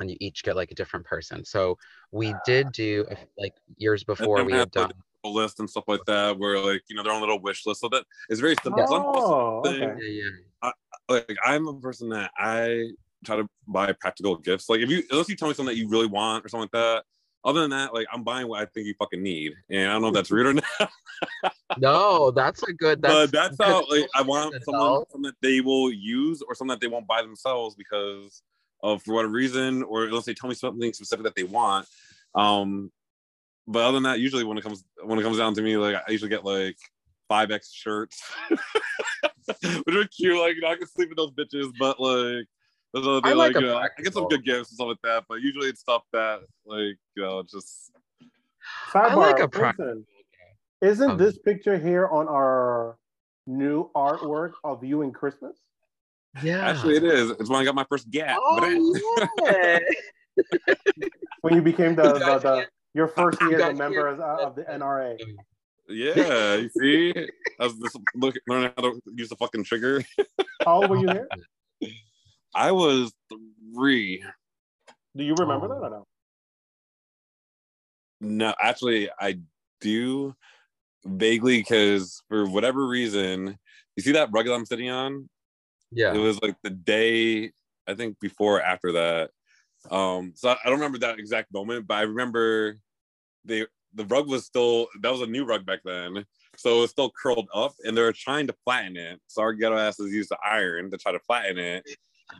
and 0.00 0.10
you 0.10 0.16
each 0.20 0.42
get 0.42 0.56
like 0.56 0.70
a 0.70 0.74
different 0.74 1.06
person. 1.06 1.44
So 1.44 1.78
we 2.12 2.32
ah, 2.32 2.40
did 2.44 2.72
do 2.72 3.06
like 3.38 3.54
years 3.76 4.04
before 4.04 4.38
we 4.38 4.44
we 4.44 4.52
had 4.52 4.58
have, 4.60 4.70
like, 4.76 4.88
done. 4.90 5.02
A 5.24 5.28
list 5.28 5.58
and 5.58 5.68
stuff 5.68 5.84
like 5.88 6.04
that, 6.06 6.38
where 6.38 6.58
like 6.60 6.82
you 6.88 6.94
know 6.94 7.02
their 7.02 7.12
own 7.12 7.20
little 7.20 7.40
wish 7.40 7.66
list. 7.66 7.80
So 7.80 7.88
that 7.88 8.04
it's 8.28 8.40
very 8.40 8.54
simple. 8.62 8.82
I'm 8.82 9.02
Oh, 9.04 9.62
thing- 9.64 9.82
okay. 9.82 10.00
Yeah, 10.00 10.28
yeah. 10.62 10.72
like 11.08 11.36
I'm 11.44 11.66
a 11.66 11.74
person 11.80 12.08
that 12.10 12.30
I 12.38 12.90
try 13.24 13.36
to 13.36 13.48
buy 13.66 13.92
practical 13.92 14.36
gifts. 14.36 14.68
Like 14.68 14.80
if 14.80 14.90
you 14.90 15.02
unless 15.10 15.28
you 15.28 15.36
tell 15.36 15.48
me 15.48 15.54
something 15.54 15.74
that 15.74 15.80
you 15.80 15.88
really 15.88 16.06
want 16.06 16.44
or 16.44 16.48
something 16.48 16.68
like 16.72 16.72
that. 16.72 17.04
Other 17.44 17.60
than 17.60 17.70
that, 17.70 17.94
like 17.94 18.06
I'm 18.12 18.24
buying 18.24 18.48
what 18.48 18.60
I 18.60 18.66
think 18.66 18.88
you 18.88 18.94
fucking 18.98 19.22
need, 19.22 19.52
and 19.70 19.88
I 19.88 19.92
don't 19.92 20.02
know 20.02 20.08
if 20.08 20.14
that's 20.14 20.30
rude 20.30 20.46
or 20.46 20.54
not. 20.80 20.90
No, 21.76 22.30
that's 22.30 22.62
a 22.64 22.72
good. 22.72 23.00
That's 23.00 23.30
but 23.30 23.32
that's 23.32 23.56
how 23.60 23.86
like 23.88 24.08
I 24.14 24.22
want 24.22 24.54
someone 24.64 25.04
something 25.10 25.22
that 25.22 25.36
they 25.40 25.60
will 25.60 25.92
use 25.92 26.42
or 26.42 26.54
something 26.54 26.72
that 26.72 26.80
they 26.80 26.88
won't 26.88 27.06
buy 27.06 27.22
themselves 27.22 27.76
because 27.76 28.42
of 28.82 29.02
for 29.02 29.14
whatever 29.14 29.32
reason, 29.32 29.82
or 29.82 30.04
unless 30.04 30.24
they 30.24 30.34
tell 30.34 30.48
me 30.48 30.54
something 30.54 30.92
specific 30.92 31.24
that 31.24 31.34
they 31.34 31.44
want. 31.44 31.86
Um, 32.34 32.90
but 33.66 33.80
other 33.80 33.94
than 33.94 34.04
that, 34.04 34.20
usually 34.20 34.44
when 34.44 34.58
it 34.58 34.64
comes 34.64 34.84
when 35.02 35.18
it 35.18 35.22
comes 35.22 35.38
down 35.38 35.54
to 35.54 35.62
me, 35.62 35.76
like 35.76 35.96
I 35.96 36.10
usually 36.10 36.30
get 36.30 36.44
like 36.44 36.76
five 37.28 37.50
X 37.50 37.72
shirts, 37.72 38.22
which 38.48 39.96
are 39.96 40.08
cute. 40.16 40.38
Like 40.38 40.54
you 40.54 40.60
know, 40.62 40.68
I 40.68 40.76
can 40.76 40.86
sleep 40.86 41.10
with 41.10 41.18
those 41.18 41.32
bitches, 41.32 41.72
but 41.78 42.00
like. 42.00 42.46
Those 42.94 43.06
other 43.06 43.20
I 43.22 43.34
like 43.34 43.54
like, 43.54 43.60
you 43.60 43.68
know, 43.68 43.76
I 43.76 43.88
get 43.98 44.14
some 44.14 44.28
good 44.28 44.46
gifts 44.46 44.70
and 44.70 44.76
stuff 44.76 44.88
like 44.88 45.02
that, 45.02 45.24
but 45.28 45.42
usually 45.42 45.68
it's 45.68 45.80
stuff 45.80 46.04
that, 46.14 46.40
like, 46.64 46.96
you 47.16 47.22
know, 47.22 47.42
just 47.42 47.92
Sidebar, 48.90 49.10
I 49.10 49.14
like 49.14 49.38
a 49.40 49.42
listen, 49.42 49.50
practical. 49.50 50.04
Isn't 50.80 51.10
Um, 51.10 51.18
this 51.18 51.38
picture 51.38 51.76
here 51.76 52.06
on 52.08 52.28
our 52.28 52.96
new 53.46 53.90
artwork 53.94 54.52
of 54.64 54.84
you 54.84 55.02
in 55.02 55.12
Christmas? 55.12 55.58
Yeah. 56.42 56.68
actually 56.68 56.96
it 56.96 57.04
is. 57.04 57.30
It's 57.30 57.48
when 57.48 57.60
I 57.60 57.64
got 57.64 57.74
my 57.74 57.86
first 57.88 58.10
gap. 58.10 58.38
Oh, 58.40 59.24
yeah. 59.44 59.78
When 61.42 61.54
you 61.54 61.62
became 61.62 61.94
the, 61.94 62.02
the, 62.02 62.38
the 62.38 62.66
your 62.94 63.08
first 63.08 63.40
year 63.42 63.60
as 63.60 63.70
a 63.70 63.74
member 63.74 64.08
can't 64.16 64.20
uh, 64.20 64.46
of 64.46 64.56
the 64.56 64.64
NRA. 64.64 65.16
Yeah, 65.88 66.56
you 66.56 66.68
see, 66.78 67.14
I 67.58 67.64
was 67.64 67.74
just 67.78 67.96
look, 68.14 68.34
learning 68.46 68.72
how 68.76 68.82
to 68.82 69.00
use 69.16 69.28
the 69.30 69.36
fucking 69.36 69.64
trigger. 69.64 70.02
How 70.64 70.82
old 70.82 70.90
were 70.90 70.96
you 70.98 71.06
there? 71.06 71.28
I 72.54 72.72
was 72.72 73.12
three. 73.74 74.22
Do 75.16 75.24
you 75.24 75.34
remember 75.34 75.66
Oh. 75.66 75.80
that 75.80 75.86
or 75.86 75.90
no? 75.90 76.06
No, 78.20 78.54
actually, 78.60 79.08
I 79.18 79.38
do 79.80 80.34
vaguely 81.06 81.58
because 81.58 82.22
for 82.28 82.46
whatever 82.48 82.86
reason, 82.86 83.56
you 83.96 84.02
see 84.02 84.12
that 84.12 84.28
rug 84.32 84.46
that 84.46 84.54
I'm 84.54 84.66
sitting 84.66 84.90
on? 84.90 85.28
Yeah. 85.90 86.14
It 86.14 86.18
was 86.18 86.40
like 86.42 86.56
the 86.62 86.70
day 86.70 87.52
I 87.86 87.94
think 87.94 88.20
before 88.20 88.58
or 88.58 88.62
after 88.62 88.92
that. 88.92 89.30
Um, 89.90 90.32
so 90.34 90.50
I 90.50 90.56
I 90.64 90.68
don't 90.68 90.78
remember 90.78 90.98
that 90.98 91.18
exact 91.18 91.52
moment, 91.52 91.86
but 91.86 91.94
I 91.94 92.02
remember 92.02 92.76
they 93.44 93.66
the 93.94 94.04
rug 94.04 94.28
was 94.28 94.44
still 94.44 94.88
that 95.00 95.10
was 95.10 95.22
a 95.22 95.26
new 95.26 95.44
rug 95.44 95.64
back 95.64 95.80
then, 95.84 96.24
so 96.56 96.78
it 96.78 96.80
was 96.82 96.90
still 96.90 97.10
curled 97.10 97.48
up, 97.54 97.74
and 97.84 97.96
they 97.96 98.02
were 98.02 98.12
trying 98.12 98.46
to 98.48 98.54
flatten 98.64 98.96
it. 98.96 99.20
So 99.28 99.42
our 99.42 99.52
ghetto 99.52 99.76
asses 99.76 100.12
used 100.12 100.30
the 100.30 100.38
iron 100.44 100.90
to 100.90 100.98
try 100.98 101.12
to 101.12 101.20
flatten 101.20 101.58
it. 101.58 101.84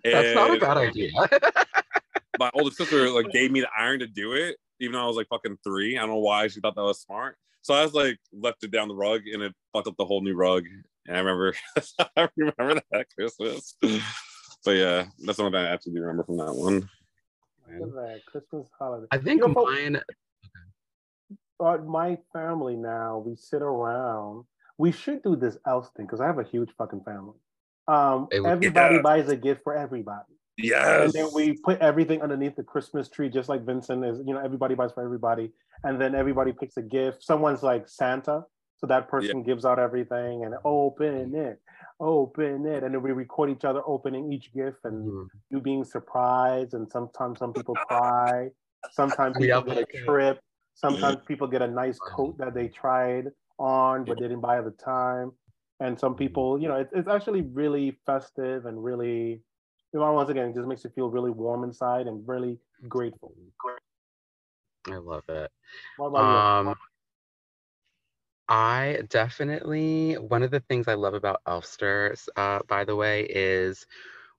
That's 0.05 0.35
not 0.35 0.57
a 0.57 0.61
bad 0.61 0.77
idea. 0.77 1.11
My 2.39 2.51
older 2.55 2.71
sister 2.71 3.09
like 3.11 3.31
gave 3.31 3.51
me 3.51 3.61
the 3.61 3.71
iron 3.77 4.01
to 4.01 4.07
do 4.07 4.35
it, 4.35 4.57
even 4.81 4.93
though 4.93 5.03
I 5.03 5.07
was 5.07 5.17
like 5.17 5.29
fucking 5.29 5.59
three. 5.65 5.97
I 5.97 6.01
don't 6.01 6.11
know 6.11 6.19
why 6.19 6.49
she 6.49 6.61
thought 6.61 6.75
that 6.77 6.83
was 6.83 7.01
smart. 7.01 7.37
So 7.63 7.75
I 7.75 7.83
was 7.83 7.95
like 7.95 8.19
left 8.33 8.63
it 8.63 8.71
down 8.71 8.89
the 8.89 8.95
rug, 8.95 9.23
and 9.27 9.43
it 9.43 9.55
fucked 9.73 9.89
up 9.89 9.97
the 9.97 10.05
whole 10.05 10.21
new 10.21 10.35
rug. 10.35 10.65
And 11.09 11.17
I 11.17 11.21
remember, 11.21 11.55
I 12.17 12.29
remember 12.37 12.83
that 12.93 13.07
Christmas. 13.19 13.75
But 14.65 14.73
yeah, 14.77 15.07
that's 15.25 15.39
the 15.39 15.43
one 15.45 15.53
thing 15.53 15.61
I 15.65 15.69
actually 15.73 15.95
do 15.95 16.01
remember 16.03 16.25
from 16.25 16.37
that 16.39 16.53
one. 16.55 16.89
Look 17.81 17.95
Christmas 18.27 18.69
holiday. 18.79 19.07
I 19.11 19.19
think 19.19 19.41
You 19.41 19.49
know, 19.49 19.55
folks- 19.55 19.73
mine. 19.73 20.01
But 21.59 21.87
my 21.87 22.19
family 22.33 22.77
now, 22.77 23.19
we 23.19 23.35
sit 23.37 23.63
around. 23.63 24.45
We 24.77 24.93
should 24.93 25.23
do 25.23 25.35
this 25.35 25.59
else 25.67 25.91
thing 25.97 26.07
because 26.07 26.21
I 26.21 26.27
have 26.27 26.39
a 26.39 26.45
huge 26.45 26.71
fucking 26.79 27.03
family. 27.05 27.35
Um, 27.89 28.29
would- 28.33 28.47
everybody 28.47 28.97
Yeah. 28.97 29.03
buys 29.03 29.29
a 29.29 29.37
gift 29.37 29.63
for 29.65 29.75
everybody. 29.75 30.35
Yes. 30.61 31.05
and 31.05 31.13
then 31.13 31.29
we 31.33 31.57
put 31.63 31.79
everything 31.79 32.21
underneath 32.21 32.57
the 32.57 32.65
Christmas 32.65 33.09
tree, 33.09 33.29
just 33.29 33.49
like 33.49 33.63
Vincent 33.65 34.05
is. 34.05 34.19
You 34.27 34.35
know, 34.35 34.41
everybody 34.41 34.75
buys 34.75 34.91
for 34.93 35.05
everybody, 35.05 35.53
and 35.85 36.01
then 36.01 36.17
everybody 36.17 36.53
picks 36.53 36.77
a 36.77 36.83
gift. 36.83 37.23
Someone's 37.23 37.63
like 37.63 37.89
Santa, 37.89 38.43
so 38.79 38.87
that 38.87 39.09
person 39.09 39.43
gives 39.43 39.65
out 39.65 39.79
everything 39.79 40.45
and 40.45 40.55
open 40.65 41.35
it, 41.35 41.61
open 42.01 42.67
it, 42.67 42.83
and 42.85 42.95
then 42.95 43.03
we 43.03 43.13
record 43.13 43.51
each 43.51 43.65
other 43.65 43.83
opening 43.87 44.33
each 44.33 44.53
gift 44.53 44.79
and 44.85 45.13
Mhm. 45.13 45.29
you 45.51 45.61
being 45.61 45.85
surprised. 45.85 46.75
And 46.75 46.91
sometimes 46.91 47.39
some 47.41 47.53
people 47.53 47.77
cry, 47.77 48.51
sometimes 48.91 49.39
people 49.39 49.61
have 49.61 49.67
get 49.67 49.79
a 49.79 49.85
trip, 49.85 50.41
sometimes 50.75 51.25
people 51.27 51.47
get 51.49 51.63
a 51.63 51.69
nice 51.69 52.01
coat 52.01 52.39
that 52.39 52.55
they 52.55 52.69
tried 52.69 53.27
on 53.59 54.05
but 54.07 54.19
didn't 54.19 54.41
buy 54.41 54.59
at 54.59 54.65
the 54.65 54.71
time, 54.71 55.33
and 55.81 55.99
some 55.99 56.15
people, 56.17 56.61
you 56.61 56.69
know, 56.69 56.77
it's 56.77 56.93
it's 56.93 57.09
actually 57.09 57.43
really 57.43 57.99
festive 58.07 58.67
and 58.67 58.83
really 58.83 59.43
you 59.93 59.99
know, 60.01 60.13
once 60.13 60.29
again, 60.29 60.51
it 60.51 60.55
just 60.55 60.69
makes 60.69 60.85
you 60.85 60.91
feel 60.91 61.09
really 61.11 61.31
warm 61.31 61.65
inside 61.65 62.07
and 62.07 62.27
really 62.29 62.59
grateful. 62.89 63.35
I 64.87 64.97
love 64.97 65.25
it. 65.29 65.51
What 65.97 66.09
about 66.09 66.29
you? 66.29 66.43
Um, 66.43 66.75
I 68.49 69.03
definitely 69.11 70.15
one 70.15 70.43
of 70.43 70.51
the 70.51 70.61
things 70.61 70.89
I 70.89 70.95
love 70.95 71.15
about 71.15 71.43
Elfster, 71.47 72.17
uh, 72.37 72.61
by 72.67 72.85
the 72.85 72.97
way, 72.97 73.25
is 73.25 73.87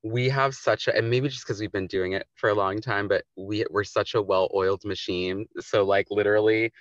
we 0.04 0.30
have 0.30 0.56
such 0.56 0.88
a 0.88 0.95
and 0.95 1.10
maybe 1.10 1.30
just 1.30 1.45
because 1.45 1.60
we've 1.60 1.72
been 1.72 1.88
doing 1.88 2.13
it 2.13 2.28
for 2.36 2.50
a 2.50 2.54
long 2.56 2.80
time, 2.82 3.08
but 3.08 3.24
we 3.38 3.65
we're 3.69 3.84
such 3.84 4.15
a 4.15 4.22
well-oiled 4.22 4.84
machine. 4.84 5.45
So 5.60 5.84
like 5.84 6.08
literally, 6.10 6.72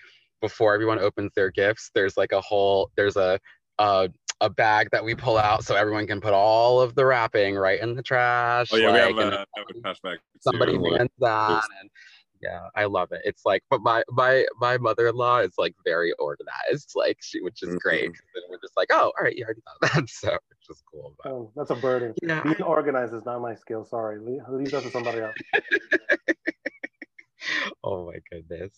before 0.41 0.73
everyone 0.75 0.99
opens 0.99 1.33
their 1.35 1.51
gifts, 1.51 1.91
there's 1.95 2.17
like 2.17 2.33
a 2.33 2.41
whole 2.41 2.91
there's 2.97 3.17
a 3.17 3.38
uh 3.79 4.09
a 4.41 4.49
bag 4.49 4.88
that 4.93 5.05
we 5.05 5.14
pull 5.14 5.37
out 5.37 5.64
so 5.64 5.75
everyone 5.75 6.07
can 6.07 6.21
put 6.21 6.33
all 6.33 6.81
of 6.81 6.95
the 6.95 7.05
wrapping 7.05 7.57
right 7.57 7.81
in 7.81 7.95
the 7.95 8.03
trash. 8.03 8.69
Oh 8.73 8.77
yeah, 8.77 8.91
like, 8.91 9.17
we 9.17 9.23
have 9.23 9.33
a, 9.33 9.38
have 9.38 9.67
a 9.69 9.81
trash 9.81 10.01
bag. 10.01 10.19
somebody 10.41 10.79
mans 10.79 11.11
that 11.19 11.62
and 11.81 11.91
yeah 12.40 12.68
i 12.77 12.85
love 12.85 13.11
it 13.12 13.20
it's 13.24 13.44
like 13.44 13.62
but 13.70 13.81
my 13.81 14.03
my 14.11 14.44
my 14.61 14.77
mother-in-law 14.79 15.38
is 15.38 15.55
like 15.59 15.74
very 15.85 16.12
organized 16.14 16.92
like 16.94 17.16
she 17.20 17.40
which 17.40 17.62
is 17.62 17.74
great 17.77 18.11
Mhm. 18.11 18.14
'cause 18.14 18.22
then 18.35 18.42
we're 18.51 18.59
just 18.61 18.77
like 18.77 18.88
oh 18.92 19.12
all 19.16 19.24
right 19.24 19.37
you 19.37 19.44
already 19.44 19.61
thought 19.62 19.92
that 19.94 20.09
so 20.20 20.31
which 20.51 20.68
is 20.70 20.83
cool 20.90 21.14
but 21.22 21.33
Oh, 21.33 21.51
that's 21.57 21.70
a 21.70 21.74
burden. 21.74 22.14
Being 22.20 22.62
organized 22.62 23.12
is 23.12 23.24
not 23.24 23.40
my 23.40 23.55
skill. 23.55 23.85
Sorry. 23.85 24.20
Leave, 24.20 24.40
leave 24.48 24.70
that 24.70 24.85
to 24.85 24.90
somebody 24.90 25.20
else. 25.20 25.37
oh 27.85 28.07
my 28.07 28.18
goodness 28.31 28.72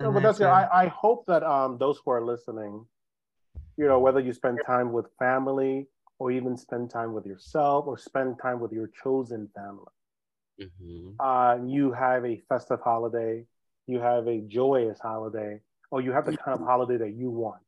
No, 0.00 0.12
but 0.12 0.22
that's 0.22 0.38
good. 0.38 0.46
uh, 0.48 0.68
I, 0.72 0.84
I 0.84 0.86
hope 0.88 1.26
that 1.26 1.42
um 1.42 1.78
those 1.78 2.00
who 2.04 2.10
are 2.10 2.24
listening, 2.24 2.86
you 3.76 3.86
know, 3.86 3.98
whether 3.98 4.20
you 4.20 4.32
spend 4.32 4.58
time 4.66 4.92
with 4.92 5.06
family 5.18 5.86
or 6.18 6.30
even 6.30 6.56
spend 6.56 6.90
time 6.90 7.12
with 7.12 7.26
yourself 7.26 7.86
or 7.86 7.98
spend 7.98 8.38
time 8.40 8.60
with 8.60 8.72
your 8.72 8.88
chosen 9.02 9.48
family, 9.54 9.92
mhm. 10.60 11.14
uh, 11.18 11.64
you 11.64 11.92
have 11.92 12.24
a 12.24 12.42
festive 12.48 12.80
holiday, 12.80 13.46
you 13.86 14.00
have 14.00 14.26
a 14.26 14.40
joyous 14.40 14.98
holiday, 15.00 15.60
or 15.90 16.00
you 16.00 16.12
have 16.12 16.26
the 16.26 16.36
kind 16.36 16.60
of 16.60 16.66
holiday 16.66 16.96
that 16.98 17.14
you 17.14 17.30
want. 17.30 17.62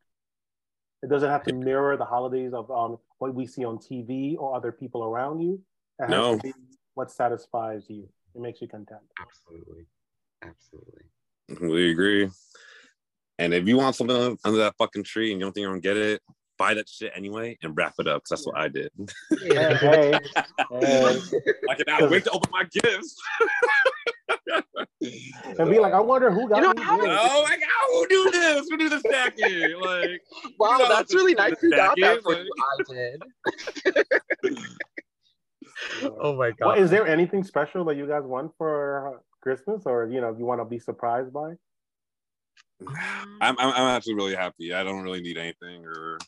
It 1.02 1.08
doesn't 1.10 1.28
have 1.28 1.44
to 1.44 1.52
mirror 1.52 1.96
the 1.96 2.04
holidays 2.04 2.52
of 2.52 2.70
um, 2.70 2.98
what 3.18 3.34
we 3.34 3.46
see 3.46 3.64
on 3.64 3.78
TV 3.78 4.36
or 4.38 4.56
other 4.56 4.72
people 4.72 5.04
around 5.04 5.40
you. 5.40 5.60
It 6.00 6.06
has 6.06 6.10
No. 6.10 6.36
to 6.36 6.42
be 6.42 6.52
what 6.94 7.10
satisfies 7.10 7.84
you. 7.88 8.08
It 8.34 8.40
makes 8.40 8.60
you 8.60 8.68
content. 8.68 9.02
absolutely 9.20 9.86
absolutely 10.42 11.04
We 11.60 11.90
agree. 11.92 12.28
And 13.38 13.52
if 13.52 13.68
you 13.68 13.76
want 13.76 13.94
something 13.94 14.38
under 14.44 14.58
that 14.58 14.74
fucking 14.78 15.04
tree 15.04 15.30
and 15.30 15.40
you 15.40 15.46
don't 15.46 15.52
think 15.52 15.62
you're 15.62 15.70
gonna 15.70 15.80
get 15.80 15.96
it, 15.96 16.22
buy 16.58 16.74
that 16.74 16.88
shit 16.88 17.12
anyway 17.14 17.58
and 17.62 17.76
wrap 17.76 17.94
it 17.98 18.06
up. 18.06 18.22
Cause 18.24 18.30
that's 18.30 18.46
what 18.46 18.56
I 18.56 18.68
did. 18.68 18.90
Hey, 19.38 19.74
hey, 19.74 20.18
hey. 20.70 21.20
I 21.68 21.74
cannot 21.74 22.10
wait 22.10 22.24
to 22.24 22.30
open 22.30 22.50
my 22.50 22.64
gifts. 22.64 23.16
and 25.58 25.70
be 25.70 25.78
like, 25.78 25.92
I 25.92 26.00
wonder 26.00 26.30
who 26.30 26.48
got 26.48 26.56
You 26.56 26.62
know, 26.62 26.72
me 26.72 26.82
oh, 26.82 27.06
I 27.06 27.20
oh 27.22 27.42
my 27.42 27.56
god, 27.56 27.86
who 27.92 28.06
do 28.08 28.30
this? 28.30 28.66
Who 28.68 28.76
do 28.76 28.88
the 28.88 29.00
stacking? 29.00 29.80
Like, 29.80 30.20
wow 30.58 30.78
know, 30.78 30.88
that's 30.88 31.14
really 31.14 31.34
nice 31.34 31.54
you 31.62 31.70
got 31.70 31.96
that 32.00 32.22
for 32.22 32.34
you 32.34 32.50
i 32.58 32.92
did 32.92 33.22
oh 36.20 36.34
my 36.34 36.50
god 36.50 36.66
Well, 36.66 36.78
is 36.78 36.90
there 36.90 37.06
anything 37.06 37.44
special 37.44 37.84
that 37.84 37.96
you 37.96 38.06
guys 38.06 38.22
want 38.24 38.52
for 38.58 39.22
Christmas, 39.42 39.82
or 39.86 40.08
you 40.08 40.20
know, 40.20 40.34
you 40.36 40.44
want 40.44 40.60
to 40.60 40.64
be 40.64 40.78
surprised 40.78 41.32
by? 41.32 41.52
I'm, 43.40 43.56
I'm 43.58 43.58
I'm 43.58 43.96
actually 43.96 44.14
really 44.14 44.34
happy. 44.34 44.74
I 44.74 44.82
don't 44.82 45.02
really 45.02 45.20
need 45.20 45.38
anything 45.38 45.84
or 45.84 46.18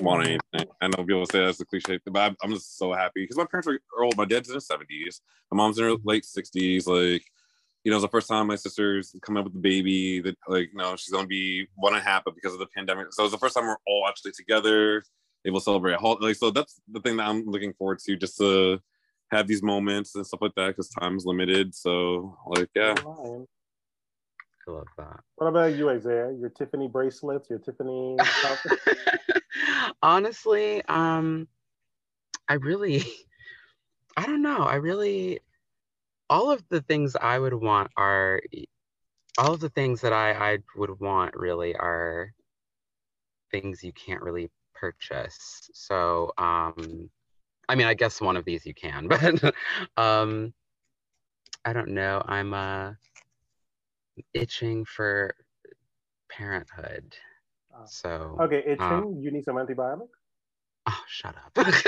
want 0.00 0.26
anything. 0.26 0.72
I 0.80 0.88
know 0.88 1.04
people 1.04 1.26
say 1.26 1.44
that's 1.44 1.60
a 1.60 1.64
cliche, 1.64 1.98
but 2.06 2.18
I'm, 2.18 2.36
I'm 2.42 2.52
just 2.52 2.78
so 2.78 2.92
happy 2.92 3.22
because 3.22 3.36
my 3.36 3.46
parents 3.46 3.68
are 3.68 3.78
are 3.98 4.04
old. 4.04 4.16
My 4.16 4.24
dad's 4.24 4.48
in 4.48 4.54
his 4.54 4.68
70s. 4.68 5.20
My 5.50 5.56
mom's 5.56 5.78
in 5.78 5.84
her 5.84 5.96
late 6.04 6.24
60s. 6.24 6.86
Like, 6.86 7.24
you 7.84 7.90
know, 7.90 7.96
it's 7.96 8.04
the 8.04 8.08
first 8.08 8.28
time 8.28 8.46
my 8.46 8.56
sister's 8.56 9.14
coming 9.22 9.40
up 9.40 9.44
with 9.44 9.54
the 9.54 9.60
baby. 9.60 10.20
That 10.20 10.36
like, 10.48 10.70
you 10.72 10.78
know, 10.78 10.96
she's 10.96 11.12
gonna 11.12 11.26
be 11.26 11.68
one 11.76 11.94
and 11.94 12.02
a 12.02 12.04
half, 12.04 12.24
but 12.24 12.34
because 12.34 12.52
of 12.52 12.58
the 12.58 12.68
pandemic, 12.74 13.08
so 13.10 13.24
it's 13.24 13.32
the 13.32 13.38
first 13.38 13.54
time 13.54 13.66
we're 13.66 13.76
all 13.86 14.06
actually 14.08 14.32
together, 14.32 15.02
able 15.44 15.60
to 15.60 15.64
celebrate. 15.64 15.94
a 15.94 15.98
hol- 15.98 16.18
Like, 16.20 16.36
so 16.36 16.50
that's 16.50 16.80
the 16.90 17.00
thing 17.00 17.16
that 17.16 17.28
I'm 17.28 17.44
looking 17.46 17.72
forward 17.74 17.98
to, 18.00 18.16
just 18.16 18.38
to 18.38 18.80
have 19.30 19.46
these 19.48 19.62
moments 19.62 20.14
and 20.14 20.26
stuff 20.26 20.42
like 20.42 20.54
that 20.56 20.68
because 20.68 20.88
time's 20.90 21.24
limited. 21.24 21.74
So, 21.74 22.38
like, 22.46 22.68
yeah. 22.74 22.94
I 24.68 24.70
love 24.70 24.86
that 24.96 25.20
What 25.36 25.48
about 25.48 25.74
you, 25.74 25.90
Isaiah? 25.90 26.30
Your 26.38 26.50
Tiffany 26.50 26.86
bracelets, 26.86 27.50
your 27.50 27.58
Tiffany. 27.58 28.16
honestly 30.02 30.82
um 30.86 31.46
i 32.48 32.54
really 32.54 33.02
i 34.16 34.26
don't 34.26 34.42
know. 34.42 34.58
I 34.58 34.76
really 34.76 35.40
all 36.28 36.50
of 36.50 36.62
the 36.68 36.82
things 36.82 37.16
i 37.16 37.38
would 37.38 37.54
want 37.54 37.90
are 37.96 38.40
all 39.38 39.54
of 39.54 39.60
the 39.60 39.70
things 39.70 40.00
that 40.02 40.12
i 40.12 40.52
i 40.52 40.58
would 40.76 41.00
want 41.00 41.34
really 41.36 41.74
are 41.76 42.32
things 43.50 43.82
you 43.84 43.92
can't 43.92 44.22
really 44.22 44.50
purchase. 44.74 45.70
So 45.74 46.32
um 46.38 47.10
i 47.68 47.74
mean 47.74 47.86
i 47.86 47.94
guess 47.94 48.20
one 48.20 48.36
of 48.36 48.44
these 48.44 48.66
you 48.66 48.74
can 48.74 49.08
but 49.12 49.54
um 49.96 50.52
i 51.64 51.72
don't 51.72 51.88
know. 51.88 52.22
I'm 52.26 52.54
uh 52.54 52.92
itching 54.34 54.84
for 54.84 55.34
parenthood. 56.30 57.14
So 57.86 58.36
okay, 58.40 58.62
itching. 58.66 59.16
Uh, 59.16 59.20
you 59.20 59.30
need 59.30 59.44
some 59.44 59.58
antibiotics. 59.58 60.18
Oh, 60.86 61.02
shut 61.06 61.34
up. 61.36 61.66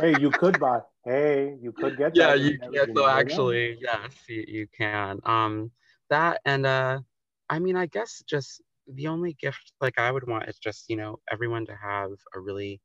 Hey, 0.00 0.18
you 0.18 0.30
could 0.30 0.58
buy. 0.58 0.80
Hey, 1.04 1.56
you 1.60 1.72
could 1.72 1.96
get. 1.98 2.14
yeah, 2.14 2.28
that. 2.28 2.40
you 2.40 2.58
can. 2.58 2.72
you 2.72 2.94
So 2.96 3.06
actually, 3.06 3.76
yes, 3.80 4.12
you, 4.28 4.44
you 4.48 4.66
can. 4.76 5.20
Um, 5.24 5.70
that 6.08 6.40
and 6.44 6.66
uh, 6.66 7.00
I 7.48 7.58
mean, 7.58 7.76
I 7.76 7.86
guess 7.86 8.22
just 8.26 8.62
the 8.86 9.08
only 9.08 9.34
gift 9.34 9.72
like 9.80 9.98
I 9.98 10.10
would 10.10 10.26
want 10.26 10.48
is 10.48 10.58
just 10.58 10.88
you 10.88 10.96
know 10.96 11.18
everyone 11.30 11.66
to 11.66 11.76
have 11.76 12.10
a 12.34 12.40
really 12.40 12.80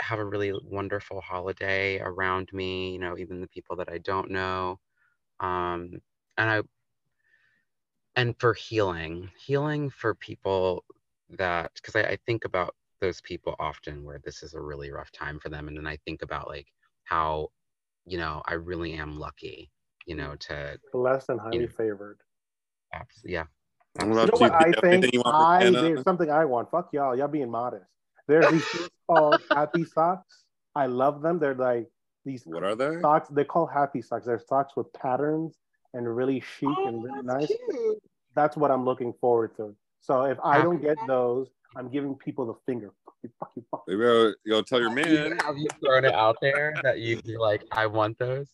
have 0.00 0.18
a 0.18 0.24
really 0.24 0.52
wonderful 0.64 1.20
holiday 1.20 2.00
around 2.00 2.48
me. 2.52 2.92
You 2.92 2.98
know, 2.98 3.18
even 3.18 3.40
the 3.40 3.48
people 3.48 3.76
that 3.76 3.88
I 3.90 3.98
don't 3.98 4.30
know. 4.30 4.78
Um, 5.40 5.90
and 6.38 6.50
I 6.50 6.62
and 8.16 8.38
for 8.38 8.54
healing, 8.54 9.30
healing 9.38 9.90
for 9.90 10.14
people 10.14 10.84
that 11.30 11.70
because 11.74 11.96
I, 11.96 12.02
I 12.10 12.18
think 12.26 12.44
about 12.44 12.74
those 13.00 13.20
people 13.20 13.56
often 13.58 14.04
where 14.04 14.20
this 14.24 14.42
is 14.42 14.54
a 14.54 14.60
really 14.60 14.90
rough 14.90 15.10
time 15.12 15.38
for 15.40 15.48
them, 15.48 15.68
and 15.68 15.76
then 15.76 15.86
I 15.86 15.96
think 16.04 16.22
about 16.22 16.48
like 16.48 16.66
how, 17.04 17.50
you 18.06 18.18
know, 18.18 18.42
I 18.46 18.54
really 18.54 18.92
am 18.94 19.18
lucky, 19.18 19.70
you 20.06 20.14
know, 20.14 20.36
to 20.40 20.78
Blessed 20.92 21.30
and 21.30 21.40
highly 21.40 21.60
Yeah. 21.62 21.66
favored. 21.76 22.18
abs- 22.92 23.22
yeah, 23.24 23.44
What 23.96 24.06
You 24.08 24.14
know 24.14 24.22
what 24.38 24.52
you? 24.52 24.76
I 24.76 24.80
think? 24.80 25.14
you 25.14 25.22
I 25.24 25.70
there's 25.70 26.02
something 26.02 26.30
I 26.30 26.44
want. 26.44 26.70
Fuck 26.70 26.92
y'all. 26.92 27.16
Y'all 27.16 27.28
being 27.28 27.50
modest. 27.50 27.86
There's 28.28 28.50
these 28.50 28.68
things 28.68 28.88
called 29.08 29.40
happy 29.50 29.84
socks. 29.84 30.44
I 30.74 30.86
love 30.86 31.22
them. 31.22 31.38
They're 31.38 31.54
like 31.54 31.88
these 32.24 32.42
What 32.44 32.62
are 32.62 32.74
they? 32.76 33.00
socks. 33.00 33.28
They 33.30 33.44
call 33.44 33.66
happy 33.66 34.02
socks. 34.02 34.26
They're 34.26 34.38
socks 34.38 34.76
with 34.76 34.92
patterns 34.92 35.56
and 35.94 36.16
really 36.16 36.40
chic 36.40 36.68
and 36.68 36.96
oh, 36.96 37.00
really 37.00 37.22
nice. 37.22 37.46
cute. 37.46 38.02
That's 38.34 38.56
what 38.56 38.70
I'm 38.70 38.84
looking 38.84 39.12
forward 39.20 39.56
to. 39.56 39.74
So 40.00 40.24
if 40.24 40.38
I 40.42 40.60
don't 40.60 40.80
get 40.80 40.96
those, 41.06 41.48
I'm 41.76 41.88
giving 41.88 42.14
people 42.14 42.46
the 42.46 42.54
finger. 42.66 42.92
Fuck 43.04 43.14
you, 43.22 43.30
fuck 43.38 43.50
you, 43.54 43.64
fuck 43.70 43.84
you. 43.86 43.98
Maybe 43.98 44.54
I'll, 44.54 44.64
tell 44.64 44.80
your 44.80 44.90
man. 44.90 45.38
Have 45.44 45.56
you 45.56 45.68
thrown 45.84 46.04
it 46.04 46.14
out 46.14 46.36
there 46.42 46.74
that 46.82 46.98
you, 46.98 47.20
you're 47.24 47.40
like, 47.40 47.62
I 47.70 47.86
want 47.86 48.18
those? 48.18 48.48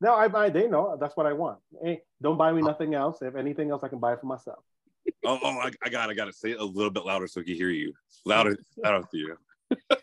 No, 0.00 0.14
I 0.14 0.28
buy. 0.28 0.48
They 0.48 0.66
know 0.66 0.96
that's 0.98 1.16
what 1.16 1.26
I 1.26 1.34
want. 1.34 1.58
Hey, 1.82 2.00
don't 2.22 2.38
buy 2.38 2.52
me 2.52 2.62
nothing 2.62 2.94
else. 2.94 3.20
If 3.20 3.36
anything 3.36 3.70
else, 3.70 3.84
I 3.84 3.88
can 3.88 3.98
buy 3.98 4.14
it 4.14 4.20
for 4.20 4.26
myself. 4.26 4.60
Oh, 5.24 5.38
oh, 5.42 5.58
I, 5.58 5.70
I 5.82 5.88
got, 5.88 6.08
it, 6.08 6.12
I 6.12 6.14
got 6.14 6.26
to 6.26 6.32
say 6.32 6.52
it 6.52 6.60
a 6.60 6.64
little 6.64 6.90
bit 6.90 7.04
louder 7.04 7.26
so 7.26 7.40
he 7.40 7.46
can 7.46 7.54
hear 7.56 7.70
you. 7.70 7.92
Louder, 8.24 8.56
louder 8.82 9.04
to 9.10 9.18
you. 9.18 9.36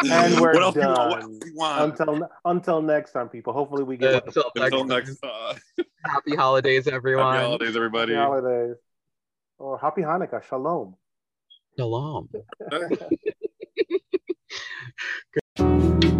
And 0.00 0.40
we're 0.40 0.54
what 0.54 0.62
else 0.62 0.74
do 0.74 0.80
you 0.80 0.86
want? 0.86 1.10
What 1.10 1.20
done. 1.20 1.40
you 1.44 1.54
want? 1.56 2.00
Until 2.00 2.28
until 2.44 2.82
next 2.82 3.12
time, 3.12 3.28
people. 3.28 3.52
Hopefully 3.52 3.82
we 3.82 3.96
get 3.96 4.26
Until 4.26 4.50
Until 4.54 4.84
next, 4.84 5.08
next 5.08 5.20
time. 5.20 5.86
happy 6.04 6.34
holidays, 6.36 6.86
everyone. 6.86 7.34
Happy 7.34 7.46
holidays, 7.46 7.76
everybody. 7.76 8.14
happy 8.14 8.24
holidays 8.24 8.76
or 9.58 9.78
happy 9.78 10.02
Hanukkah. 10.02 10.42
Shalom. 10.44 10.94
Shalom. 11.76 12.28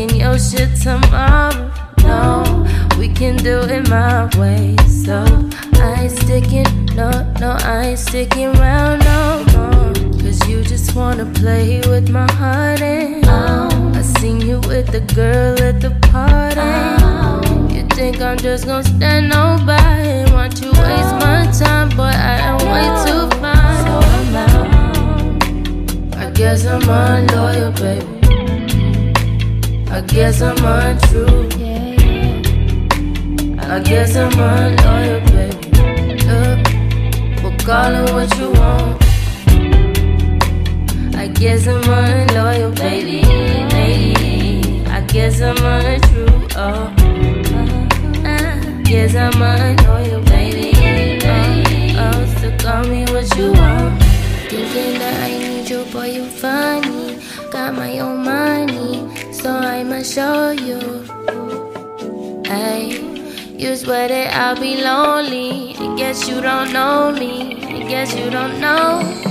taking 0.00 0.20
your 0.20 0.38
shit 0.38 0.74
tomorrow, 0.76 1.70
no. 2.02 2.66
We 2.98 3.08
can 3.08 3.36
do 3.36 3.60
it 3.60 3.88
my 3.88 4.28
way, 4.38 4.76
so 4.86 5.24
I 5.74 6.02
ain't 6.02 6.12
sticking, 6.12 6.86
no, 6.94 7.10
no, 7.40 7.56
I 7.60 7.88
ain't 7.88 7.98
sticking 7.98 8.48
around 8.56 9.00
no 9.00 9.44
more. 9.52 9.92
Cause 10.22 10.46
you 10.48 10.62
just 10.62 10.94
wanna 10.94 11.26
play 11.26 11.80
with 11.86 12.08
my 12.08 12.30
heart, 12.32 12.80
and 12.80 13.24
oh, 13.26 13.92
I 13.94 14.02
seen 14.02 14.40
you 14.40 14.60
with 14.60 14.86
the 14.90 15.00
girl 15.14 15.60
at 15.62 15.80
the 15.80 15.90
party. 16.08 16.60
Oh. 16.60 17.68
You 17.70 17.82
think 17.96 18.20
I'm 18.20 18.38
just 18.38 18.66
gonna 18.66 18.84
stand 18.84 19.32
on 19.32 19.66
by 19.66 19.76
and 19.76 20.32
watch 20.32 20.60
you 20.60 20.70
waste 20.70 21.14
my 21.26 21.50
time, 21.58 21.88
but 21.96 22.14
I 22.14 22.36
am 22.48 22.58
way 22.72 22.86
too 23.04 23.28
fine. 23.38 23.84
So 23.84 23.92
I'm 24.16 24.36
out. 24.46 26.16
I 26.16 26.30
guess 26.30 26.64
I'm 26.64 26.88
unloyal, 26.88 27.72
baby. 27.72 28.19
I 30.00 30.02
guess 30.04 30.40
I'm 30.40 30.56
untrue. 30.64 31.46
I 33.60 33.80
guess 33.80 34.16
I'm 34.16 34.32
unloyal, 34.32 35.20
baby. 35.28 36.24
Yeah. 36.24 37.42
But 37.42 37.64
call 37.66 37.92
what 38.14 38.38
you 38.38 38.50
want. 38.52 39.04
I 41.14 41.28
guess 41.28 41.66
I'm 41.66 41.82
unloyal, 41.84 42.72
baby. 42.72 43.20
baby. 43.68 44.86
I 44.86 45.02
guess 45.02 45.42
I'm 45.42 45.58
untrue. 45.58 46.48
Oh. 46.56 46.94
I 48.24 48.82
guess 48.82 49.14
I'm 49.14 49.42
unloyal, 49.42 50.22
baby. 50.24 50.72
Oh, 51.26 52.14
oh, 52.14 52.36
so 52.40 52.56
call 52.56 52.84
me 52.84 53.04
what 53.12 53.36
you 53.36 53.52
want. 53.52 54.02
Thinking 54.48 54.98
that 54.98 55.22
I 55.24 55.38
need 55.38 55.68
you, 55.68 55.84
boy, 55.92 56.06
you 56.06 56.24
funny. 56.24 57.20
Got 57.50 57.74
my 57.74 57.98
own 57.98 58.24
money, 58.24 58.69
so 59.80 59.86
I'ma 59.86 60.02
show 60.02 60.50
you. 60.50 60.80
Hey, 62.44 63.00
you 63.56 63.76
swear 63.76 64.08
that 64.08 64.34
I'll 64.34 64.60
be 64.60 64.82
lonely. 64.82 65.74
I 65.78 65.96
guess 65.96 66.28
you 66.28 66.40
don't 66.40 66.72
know 66.72 67.12
me. 67.12 67.64
I 67.64 67.88
guess 67.88 68.14
you 68.14 68.30
don't 68.30 68.60
know. 68.60 69.29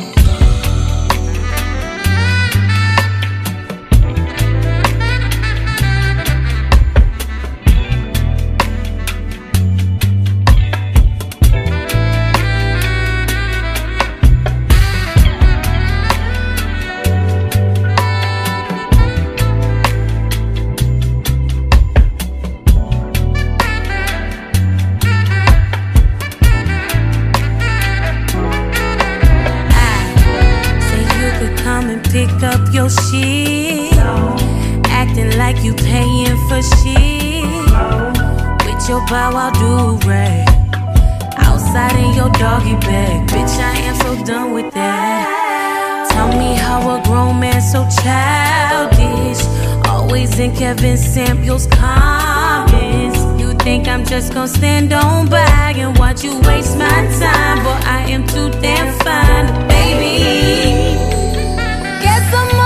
Bow 39.10 39.34
wow 39.34 39.50
do 39.50 40.08
rag. 40.08 40.48
Outside 41.38 41.96
in 41.96 42.14
your 42.14 42.30
doggy 42.34 42.76
bag. 42.86 43.28
Bitch, 43.30 43.58
I 43.58 43.76
am 43.88 43.96
so 43.96 44.24
done 44.24 44.54
with 44.54 44.72
that. 44.76 46.10
Tell 46.12 46.28
me 46.38 46.54
how 46.54 46.96
a 46.96 47.02
grown 47.06 47.40
man 47.40 47.60
so 47.60 47.88
childish. 48.04 49.42
Always 49.88 50.38
in 50.38 50.56
Kevin 50.56 50.96
Samuels 50.96 51.66
comments. 51.66 53.18
You 53.42 53.54
think 53.56 53.88
I'm 53.88 54.06
just 54.06 54.32
gonna 54.32 54.48
stand 54.48 54.94
on 54.94 55.28
by 55.28 55.74
and 55.76 55.98
watch 55.98 56.24
you 56.24 56.40
waste 56.42 56.78
my 56.78 57.00
time? 57.20 57.64
But 57.64 57.84
I 57.88 58.06
am 58.12 58.28
too 58.28 58.52
damn 58.62 58.94
fine, 59.00 59.48
baby. 59.68 60.20
Guess 62.04 62.34
I'm 62.36 62.59